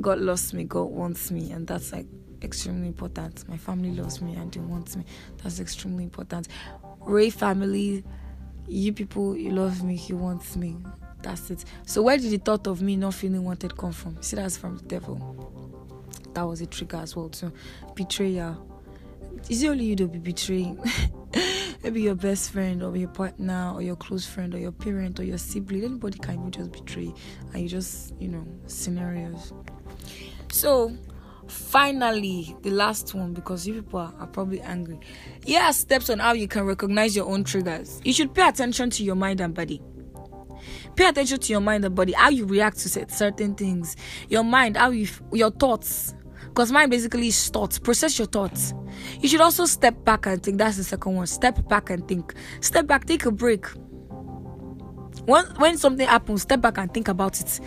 God 0.00 0.18
loves 0.20 0.54
me, 0.54 0.64
God 0.64 0.84
wants 0.84 1.30
me, 1.30 1.52
and 1.52 1.66
that's 1.66 1.92
like 1.92 2.06
extremely 2.42 2.88
important. 2.88 3.48
My 3.48 3.56
family 3.56 3.92
loves 3.92 4.20
me 4.20 4.34
and 4.34 4.52
they 4.52 4.60
want 4.60 4.96
me. 4.96 5.04
That's 5.42 5.60
extremely 5.60 6.04
important. 6.04 6.48
Ray 7.00 7.30
family, 7.30 8.04
you 8.66 8.92
people, 8.92 9.36
you 9.36 9.50
love 9.50 9.82
me, 9.82 9.94
you 10.06 10.16
want 10.16 10.56
me. 10.56 10.76
That's 11.22 11.50
it. 11.50 11.64
So 11.86 12.02
where 12.02 12.16
did 12.16 12.30
the 12.30 12.38
thought 12.38 12.66
of 12.66 12.82
me 12.82 12.96
not 12.96 13.14
feeling 13.14 13.44
wanted 13.44 13.76
come 13.76 13.92
from? 13.92 14.22
See, 14.22 14.36
that's 14.36 14.56
from 14.56 14.76
the 14.76 14.84
devil. 14.84 15.16
That 16.34 16.42
was 16.42 16.60
a 16.60 16.66
trigger 16.66 16.98
as 16.98 17.16
well 17.16 17.28
too. 17.28 17.52
Betrayal. 17.94 18.64
Is 19.48 19.62
it 19.62 19.68
only 19.68 19.84
you 19.86 19.96
to 19.96 20.06
be 20.06 20.18
betraying? 20.18 20.78
maybe 21.82 22.02
your 22.02 22.14
best 22.14 22.50
friend 22.50 22.82
or 22.82 22.96
your 22.96 23.08
partner 23.08 23.72
or 23.74 23.82
your 23.82 23.96
close 23.96 24.26
friend 24.26 24.54
or 24.54 24.58
your 24.58 24.72
parent 24.72 25.18
or 25.20 25.24
your 25.24 25.38
sibling 25.38 25.84
anybody 25.84 26.18
can 26.18 26.44
you 26.44 26.50
just 26.50 26.72
betray 26.72 27.12
and 27.52 27.62
you 27.62 27.68
just 27.68 28.14
you 28.18 28.28
know 28.28 28.44
scenarios 28.66 29.52
so 30.50 30.92
finally 31.48 32.56
the 32.62 32.70
last 32.70 33.14
one 33.14 33.32
because 33.32 33.66
you 33.66 33.74
people 33.74 33.98
are, 33.98 34.14
are 34.18 34.26
probably 34.26 34.60
angry. 34.60 34.98
Yeah 35.44 35.70
steps 35.70 36.10
on 36.10 36.18
how 36.18 36.32
you 36.32 36.48
can 36.48 36.64
recognize 36.64 37.16
your 37.16 37.26
own 37.26 37.44
triggers. 37.44 38.00
You 38.04 38.12
should 38.12 38.34
pay 38.34 38.48
attention 38.48 38.90
to 38.90 39.04
your 39.04 39.14
mind 39.14 39.40
and 39.40 39.54
body. 39.54 39.82
Pay 40.96 41.06
attention 41.06 41.38
to 41.38 41.52
your 41.52 41.60
mind 41.60 41.84
and 41.84 41.94
body 41.94 42.12
how 42.12 42.28
you 42.28 42.44
react 42.44 42.78
to 42.78 42.88
certain 43.08 43.54
things. 43.54 43.96
Your 44.28 44.44
mind 44.44 44.76
how 44.76 44.90
you 44.90 45.08
your 45.32 45.50
thoughts. 45.50 46.14
Because 46.46 46.72
mind 46.72 46.90
basically 46.90 47.28
is 47.28 47.48
thoughts. 47.48 47.78
Process 47.78 48.18
your 48.18 48.26
thoughts. 48.26 48.74
You 49.20 49.28
should 49.28 49.40
also 49.40 49.64
step 49.64 50.04
back 50.04 50.26
and 50.26 50.42
think 50.42 50.58
that's 50.58 50.76
the 50.76 50.84
second 50.84 51.14
one. 51.14 51.26
Step 51.26 51.68
back 51.68 51.90
and 51.90 52.06
think. 52.08 52.34
Step 52.60 52.86
back 52.86 53.04
take 53.04 53.26
a 53.26 53.30
break. 53.30 53.66
When, 55.24 55.44
when 55.56 55.76
something 55.76 56.06
happens 56.06 56.42
step 56.42 56.60
back 56.60 56.78
and 56.78 56.92
think 56.92 57.08
about 57.08 57.40
it. 57.40 57.60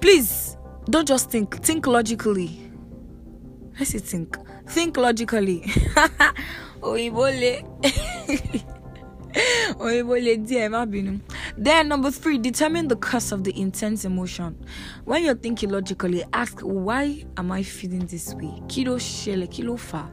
Please 0.00 0.56
don't 0.86 1.06
just 1.06 1.30
think. 1.30 1.62
Think 1.62 1.86
logically 1.86 2.71
let's 3.78 3.92
think. 3.92 4.36
Think 4.68 4.96
logically. 4.96 5.70
Then 11.56 11.88
number 11.88 12.10
three 12.10 12.38
determine 12.38 12.88
the 12.88 12.96
cause 12.96 13.32
of 13.32 13.44
the 13.44 13.58
intense 13.58 14.04
emotion. 14.04 14.56
When 15.04 15.24
you're 15.24 15.34
thinking 15.34 15.70
logically 15.70 16.24
ask 16.32 16.60
why 16.60 17.24
am 17.36 17.52
i 17.52 17.62
feeling 17.62 18.06
this 18.06 18.34
way? 18.34 18.62
Kilo 18.68 18.96
shele 18.96 19.50
kilo 19.50 19.76
fa 19.76 20.10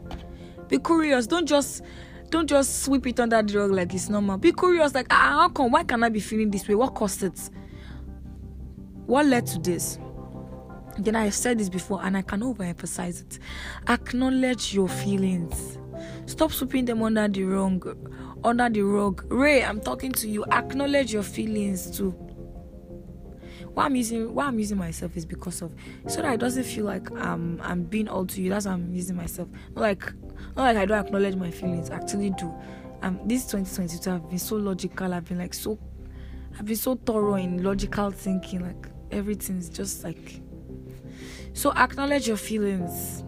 be 0.69 0.77
curious. 0.77 1.27
Don't 1.27 1.47
just 1.47 1.83
don't 2.29 2.47
just 2.47 2.83
sweep 2.83 3.07
it 3.07 3.19
under 3.19 3.41
the 3.41 3.59
rug 3.59 3.71
like 3.71 3.93
it's 3.93 4.09
normal. 4.09 4.37
Be 4.37 4.53
curious 4.53 4.93
like 4.93 5.07
ah, 5.09 5.41
how 5.41 5.49
come? 5.49 5.71
Why 5.71 5.83
can 5.83 6.03
i 6.03 6.09
be 6.09 6.19
feeling 6.19 6.51
this 6.51 6.67
way? 6.67 6.75
What 6.75 6.95
caused 6.95 7.23
it? 7.23 7.49
What 9.05 9.25
led 9.25 9.47
to 9.47 9.59
this 9.59 9.97
then 10.99 11.15
i've 11.15 11.33
said 11.33 11.57
this 11.57 11.69
before 11.69 12.01
and 12.03 12.15
i 12.15 12.21
can 12.21 12.41
overemphasize 12.41 13.21
it 13.21 13.39
acknowledge 13.87 14.73
your 14.73 14.87
feelings 14.87 15.77
stop 16.25 16.51
sweeping 16.51 16.85
them 16.85 17.01
under 17.01 17.27
the 17.27 17.43
rug 17.43 17.95
under 18.43 18.69
the 18.69 18.81
rug. 18.81 19.25
Ray, 19.31 19.63
I'm 19.63 19.81
talking 19.81 20.11
to 20.13 20.27
you. 20.27 20.45
Acknowledge 20.45 21.13
your 21.13 21.23
feelings 21.23 21.95
too. 21.97 22.11
Why 23.73 23.85
I'm 23.85 23.95
using 23.95 24.33
why 24.33 24.45
I'm 24.45 24.59
using 24.59 24.77
myself 24.77 25.15
is 25.15 25.25
because 25.25 25.61
of 25.61 25.73
so 26.07 26.21
that 26.21 26.33
it 26.33 26.39
doesn't 26.39 26.63
feel 26.63 26.85
like 26.85 27.09
I'm 27.11 27.59
I'm 27.61 27.83
being 27.83 28.07
all 28.07 28.25
to 28.25 28.41
you. 28.41 28.49
That's 28.49 28.65
why 28.65 28.73
I'm 28.73 28.93
using 28.93 29.15
myself. 29.15 29.47
Not 29.75 29.81
like 29.81 30.13
not 30.55 30.63
like 30.63 30.77
I 30.77 30.85
don't 30.85 31.05
acknowledge 31.05 31.35
my 31.35 31.51
feelings. 31.51 31.89
I 31.89 31.95
actually 31.95 32.31
do. 32.31 32.53
Um 33.01 33.19
this 33.25 33.45
2022 33.45 34.11
I've 34.11 34.29
been 34.29 34.39
so 34.39 34.55
logical. 34.55 35.13
I've 35.13 35.25
been 35.25 35.37
like 35.37 35.53
so 35.53 35.77
I've 36.57 36.65
been 36.65 36.75
so 36.75 36.95
thorough 36.95 37.35
in 37.35 37.63
logical 37.63 38.11
thinking. 38.11 38.61
Like 38.61 38.87
everything's 39.11 39.69
just 39.69 40.03
like 40.03 40.41
so 41.53 41.71
acknowledge 41.73 42.27
your 42.27 42.37
feelings 42.37 43.23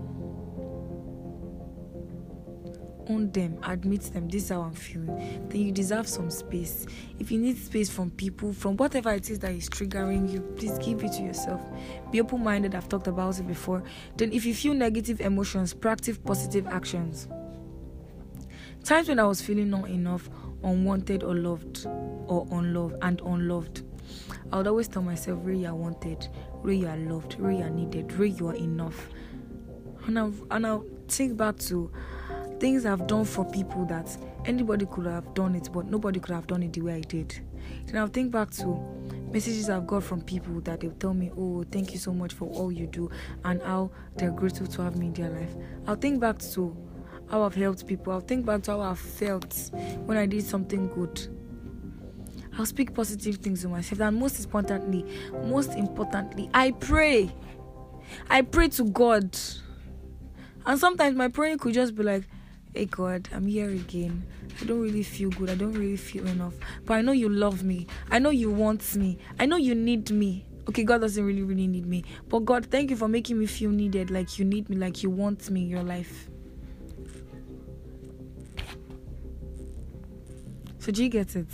own 3.12 3.32
them, 3.32 3.60
admit 3.64 4.02
them. 4.14 4.28
This 4.28 4.44
is 4.44 4.50
how 4.50 4.62
I'm 4.62 4.74
feeling. 4.74 5.48
Then 5.50 5.62
you 5.62 5.72
deserve 5.72 6.08
some 6.08 6.30
space. 6.30 6.86
If 7.20 7.32
you 7.32 7.40
need 7.40 7.58
space 7.58 7.90
from 7.90 8.12
people, 8.12 8.54
from 8.54 8.78
whatever 8.78 9.12
it 9.12 9.30
is 9.30 9.40
that 9.40 9.52
is 9.52 9.70
triggering 9.70 10.32
you, 10.32 10.42
please 10.56 10.78
give 10.80 11.04
it 11.04 11.14
to 11.14 11.24
yourself. 11.24 11.62
Be 12.12 12.22
open 12.22 12.44
minded. 12.44 12.76
I've 12.76 12.90
talked 12.90 13.08
about 13.08 13.40
it 13.40 13.48
before. 13.48 13.84
Then, 14.18 14.32
if 14.32 14.46
you 14.46 14.54
feel 14.54 14.74
negative 14.74 15.22
emotions, 15.22 15.74
practice 15.74 16.18
positive 16.18 16.68
actions. 16.68 17.28
Times 18.84 19.10
when 19.10 19.20
I 19.20 19.26
was 19.26 19.42
feeling 19.42 19.70
not 19.70 19.90
enough, 19.90 20.30
unwanted, 20.64 21.24
or 21.24 21.36
loved, 21.36 21.86
or 21.86 22.48
unloved, 22.52 22.96
and 23.02 23.22
unloved. 23.22 23.84
I 24.52 24.58
would 24.58 24.68
always 24.68 24.88
tell 24.88 25.04
myself, 25.04 25.40
you 25.46 25.66
are 25.66 25.76
wanted, 25.76 26.28
Ray, 26.64 26.76
you 26.76 26.88
are 26.88 26.98
loved, 26.98 27.38
Ray, 27.40 27.58
you 27.58 27.64
are 27.64 27.70
needed, 27.70 28.14
Ray, 28.14 28.28
you 28.30 28.48
are 28.50 28.56
enough. 28.56 29.10
And 30.06 30.18
I'll, 30.18 30.34
and 30.52 30.68
I'll 30.68 30.86
think 31.08 31.38
back 31.38 31.58
to 31.58 31.92
things 32.60 32.86
I've 32.86 33.08
done 33.08 33.26
for 33.26 33.44
people 33.46 33.86
that 33.86 34.16
anybody 34.46 34.86
could 34.86 35.08
have 35.08 35.34
done 35.34 35.56
it, 35.56 35.70
but 35.74 35.88
nobody 35.88 36.20
could 36.20 36.36
have 36.36 36.48
done 36.48 36.62
it 36.64 36.74
the 36.74 36.82
way 36.82 36.96
I 36.96 37.02
did. 37.02 37.40
Then 37.86 37.98
I'll 37.98 38.08
think 38.08 38.32
back 38.32 38.52
to 38.52 38.78
messages 39.32 39.70
I've 39.70 39.88
got 39.88 40.04
from 40.04 40.22
people 40.22 40.62
that 40.62 40.82
they'll 40.82 40.92
tell 40.92 41.14
me, 41.14 41.32
Oh, 41.36 41.64
thank 41.64 41.94
you 41.94 42.00
so 42.00 42.14
much 42.14 42.34
for 42.34 42.48
all 42.50 42.72
you 42.72 42.88
do, 42.88 43.10
and 43.44 43.62
how 43.64 43.92
they're 44.16 44.32
grateful 44.32 44.68
to 44.68 44.82
have 44.84 44.98
me 44.98 45.08
in 45.08 45.14
their 45.14 45.30
life. 45.30 45.56
I'll 45.88 45.96
think 45.96 46.20
back 46.20 46.38
to 46.54 46.76
how 47.30 47.44
I've 47.44 47.56
helped 47.56 47.88
people. 47.88 48.14
I'll 48.14 48.20
think 48.20 48.46
back 48.46 48.62
to 48.64 48.72
how 48.72 48.82
I 48.82 48.94
felt 48.94 49.72
when 50.06 50.18
I 50.18 50.26
did 50.26 50.44
something 50.44 50.88
good. 50.90 51.28
I'll 52.62 52.68
speak 52.68 52.94
positive 52.94 53.38
things 53.38 53.64
to 53.64 53.70
myself. 53.70 54.02
And 54.02 54.20
most 54.20 54.40
importantly, 54.40 55.04
most 55.46 55.72
importantly, 55.72 56.48
I 56.54 56.70
pray. 56.70 57.32
I 58.30 58.44
pray 58.44 58.68
to 58.70 58.84
God. 58.84 59.36
And 60.68 60.80
sometimes 60.80 61.16
my 61.16 61.28
prayer 61.28 61.58
could 61.58 61.74
just 61.74 61.96
be 61.96 62.04
like, 62.04 62.24
Hey 62.72 62.86
God, 62.86 63.28
I'm 63.34 63.48
here 63.48 63.72
again. 63.72 64.24
I 64.62 64.66
don't 64.66 64.80
really 64.80 65.02
feel 65.02 65.32
good. 65.32 65.50
I 65.50 65.56
don't 65.56 65.74
really 65.74 65.98
feel 65.98 66.28
enough. 66.28 66.54
But 66.86 67.00
I 67.00 67.02
know 67.02 67.14
you 67.14 67.30
love 67.30 67.64
me. 67.64 67.88
I 68.12 68.20
know 68.20 68.30
you 68.30 68.52
want 68.52 68.96
me. 68.96 69.18
I 69.40 69.48
know 69.48 69.58
you 69.58 69.74
need 69.74 70.12
me. 70.12 70.46
Okay, 70.70 70.84
God 70.84 71.02
doesn't 71.02 71.26
really, 71.26 71.42
really 71.42 71.66
need 71.66 71.88
me. 71.88 72.04
But 72.30 72.46
God, 72.46 72.68
thank 72.68 72.92
you 72.92 72.96
for 72.96 73.08
making 73.08 73.40
me 73.40 73.48
feel 73.48 73.72
needed, 73.72 74.12
like 74.12 74.38
you 74.38 74.46
need 74.46 74.70
me, 74.70 74.76
like 74.76 75.02
you 75.02 75.10
want 75.10 75.50
me 75.50 75.64
in 75.64 75.68
your 75.68 75.82
life. 75.82 76.30
So, 80.78 80.92
do 80.92 81.04
you 81.04 81.10
get 81.10 81.36
it? 81.36 81.48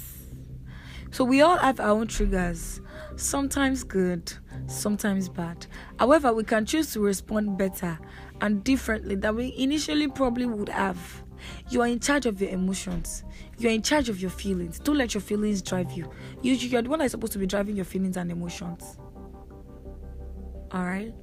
So, 1.17 1.23
we 1.23 1.41
all 1.41 1.57
have 1.57 1.79
our 1.79 1.89
own 1.89 2.05
triggers, 2.05 2.79
sometimes 3.15 3.83
good, 3.83 4.31
sometimes 4.67 5.29
bad. 5.29 5.65
However, 5.97 6.31
we 6.31 6.43
can 6.43 6.63
choose 6.63 6.93
to 6.93 6.99
respond 6.99 7.57
better 7.57 7.97
and 8.39 8.63
differently 8.63 9.15
than 9.15 9.35
we 9.35 9.51
initially 9.57 10.09
probably 10.09 10.45
would 10.45 10.69
have. 10.69 11.23
You 11.71 11.81
are 11.81 11.87
in 11.87 11.99
charge 11.99 12.27
of 12.27 12.39
your 12.39 12.51
emotions. 12.51 13.23
You 13.57 13.69
are 13.69 13.71
in 13.71 13.81
charge 13.81 14.09
of 14.09 14.21
your 14.21 14.29
feelings. 14.29 14.77
Don't 14.77 14.99
let 14.99 15.15
your 15.15 15.21
feelings 15.21 15.63
drive 15.63 15.91
you. 15.93 16.07
You, 16.43 16.53
you're 16.53 16.83
the 16.83 16.89
one 16.89 16.99
that's 16.99 17.13
supposed 17.13 17.33
to 17.33 17.39
be 17.39 17.47
driving 17.47 17.75
your 17.75 17.85
feelings 17.85 18.15
and 18.15 18.31
emotions. 18.31 18.99
Alright? 20.71 21.15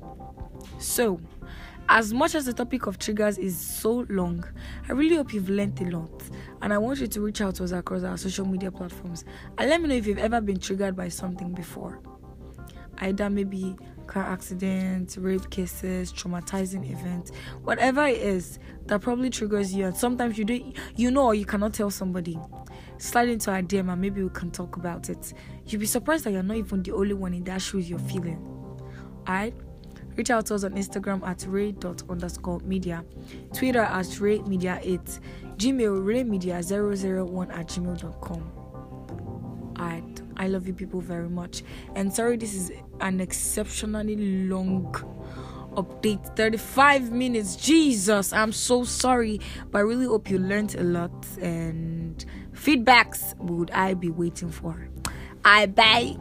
So, 0.79 1.21
as 1.89 2.15
much 2.15 2.35
as 2.35 2.47
the 2.47 2.53
topic 2.53 2.87
of 2.87 2.99
triggers 2.99 3.39
is 3.39 3.59
so 3.59 4.07
long, 4.09 4.45
I 4.89 4.93
really 4.93 5.17
hope 5.17 5.35
you've 5.35 5.51
learned 5.51 5.81
a 5.81 5.97
lot. 5.97 6.23
And 6.63 6.73
I 6.73 6.79
want 6.79 7.01
you 7.01 7.07
to 7.07 7.21
reach 7.21 7.41
out 7.41 7.57
to 7.57 7.65
us 7.65 7.73
across 7.73 8.03
our 8.05 8.17
social 8.17 8.47
media 8.47 8.71
platforms 8.71 9.25
and 9.59 9.69
let 9.69 9.81
me 9.81 9.89
know 9.89 9.95
if 9.95 10.07
you've 10.07 10.19
ever 10.19 10.41
been 10.41 10.59
triggered 10.59 10.97
by 10.97 11.09
something 11.09 11.53
before. 11.53 12.01
Either 12.99 13.29
maybe 13.29 13.77
car 14.07 14.23
accidents, 14.23 15.19
rape 15.19 15.51
cases, 15.51 16.13
traumatizing 16.13 16.91
events, 16.91 17.33
whatever 17.63 18.07
it 18.07 18.19
is 18.19 18.59
that 18.87 19.01
probably 19.01 19.31
triggers 19.31 19.75
you. 19.75 19.87
And 19.87 19.97
sometimes 19.97 20.39
you 20.39 20.45
do, 20.45 20.73
you 20.97 21.11
know, 21.11 21.27
or 21.27 21.35
you 21.35 21.45
cannot 21.45 21.75
tell 21.75 21.91
somebody. 21.91 22.39
Slide 22.99 23.29
into 23.29 23.51
our 23.51 23.63
DM 23.63 23.93
and 23.93 24.01
maybe 24.01 24.23
we 24.23 24.31
can 24.31 24.51
talk 24.51 24.77
about 24.77 25.11
it. 25.11 25.35
You'll 25.67 25.81
be 25.81 25.87
surprised 25.87 26.25
that 26.25 26.33
you're 26.33 26.43
not 26.43 26.57
even 26.57 26.83
the 26.83 26.93
only 26.93 27.15
one 27.15 27.35
in 27.35 27.45
that 27.45 27.61
shoes 27.61 27.91
you're 27.91 27.99
feeling. 27.99 28.39
Alright? 29.29 29.55
Reach 30.17 30.31
out 30.31 30.47
to 30.47 30.55
us 30.55 30.65
on 30.65 30.73
Instagram 30.73 31.27
at 31.27 31.45
ray 31.49 31.75
underscore 32.09 32.61
media, 32.61 33.05
Twitter 33.53 33.81
at 33.81 34.21
ray 34.21 34.39
media 34.41 34.79
8, 34.83 35.01
Gmail 35.57 36.05
raymedia001 36.05 37.57
at 37.57 37.67
gmail.com. 37.69 38.61
Alright, 39.79 40.23
I 40.37 40.47
love 40.47 40.67
you 40.67 40.73
people 40.73 41.01
very 41.01 41.29
much. 41.29 41.63
And 41.97 42.13
sorry, 42.13 42.37
this 42.37 42.55
is 42.55 42.71
an 43.01 43.21
exceptionally 43.21 44.47
long 44.47 44.95
update 45.75 46.37
35 46.37 47.11
minutes. 47.11 47.57
Jesus, 47.57 48.33
I'm 48.33 48.53
so 48.53 48.85
sorry, 48.85 49.41
but 49.71 49.79
I 49.79 49.81
really 49.83 50.07
hope 50.07 50.31
you 50.31 50.39
learned 50.39 50.75
a 50.77 50.85
lot 50.85 51.27
and 51.41 52.25
feedbacks 52.53 53.37
would 53.39 53.71
I 53.73 53.95
be 53.95 54.11
waiting 54.11 54.51
for. 54.51 54.89
I 55.45 55.67
bye. 55.67 56.17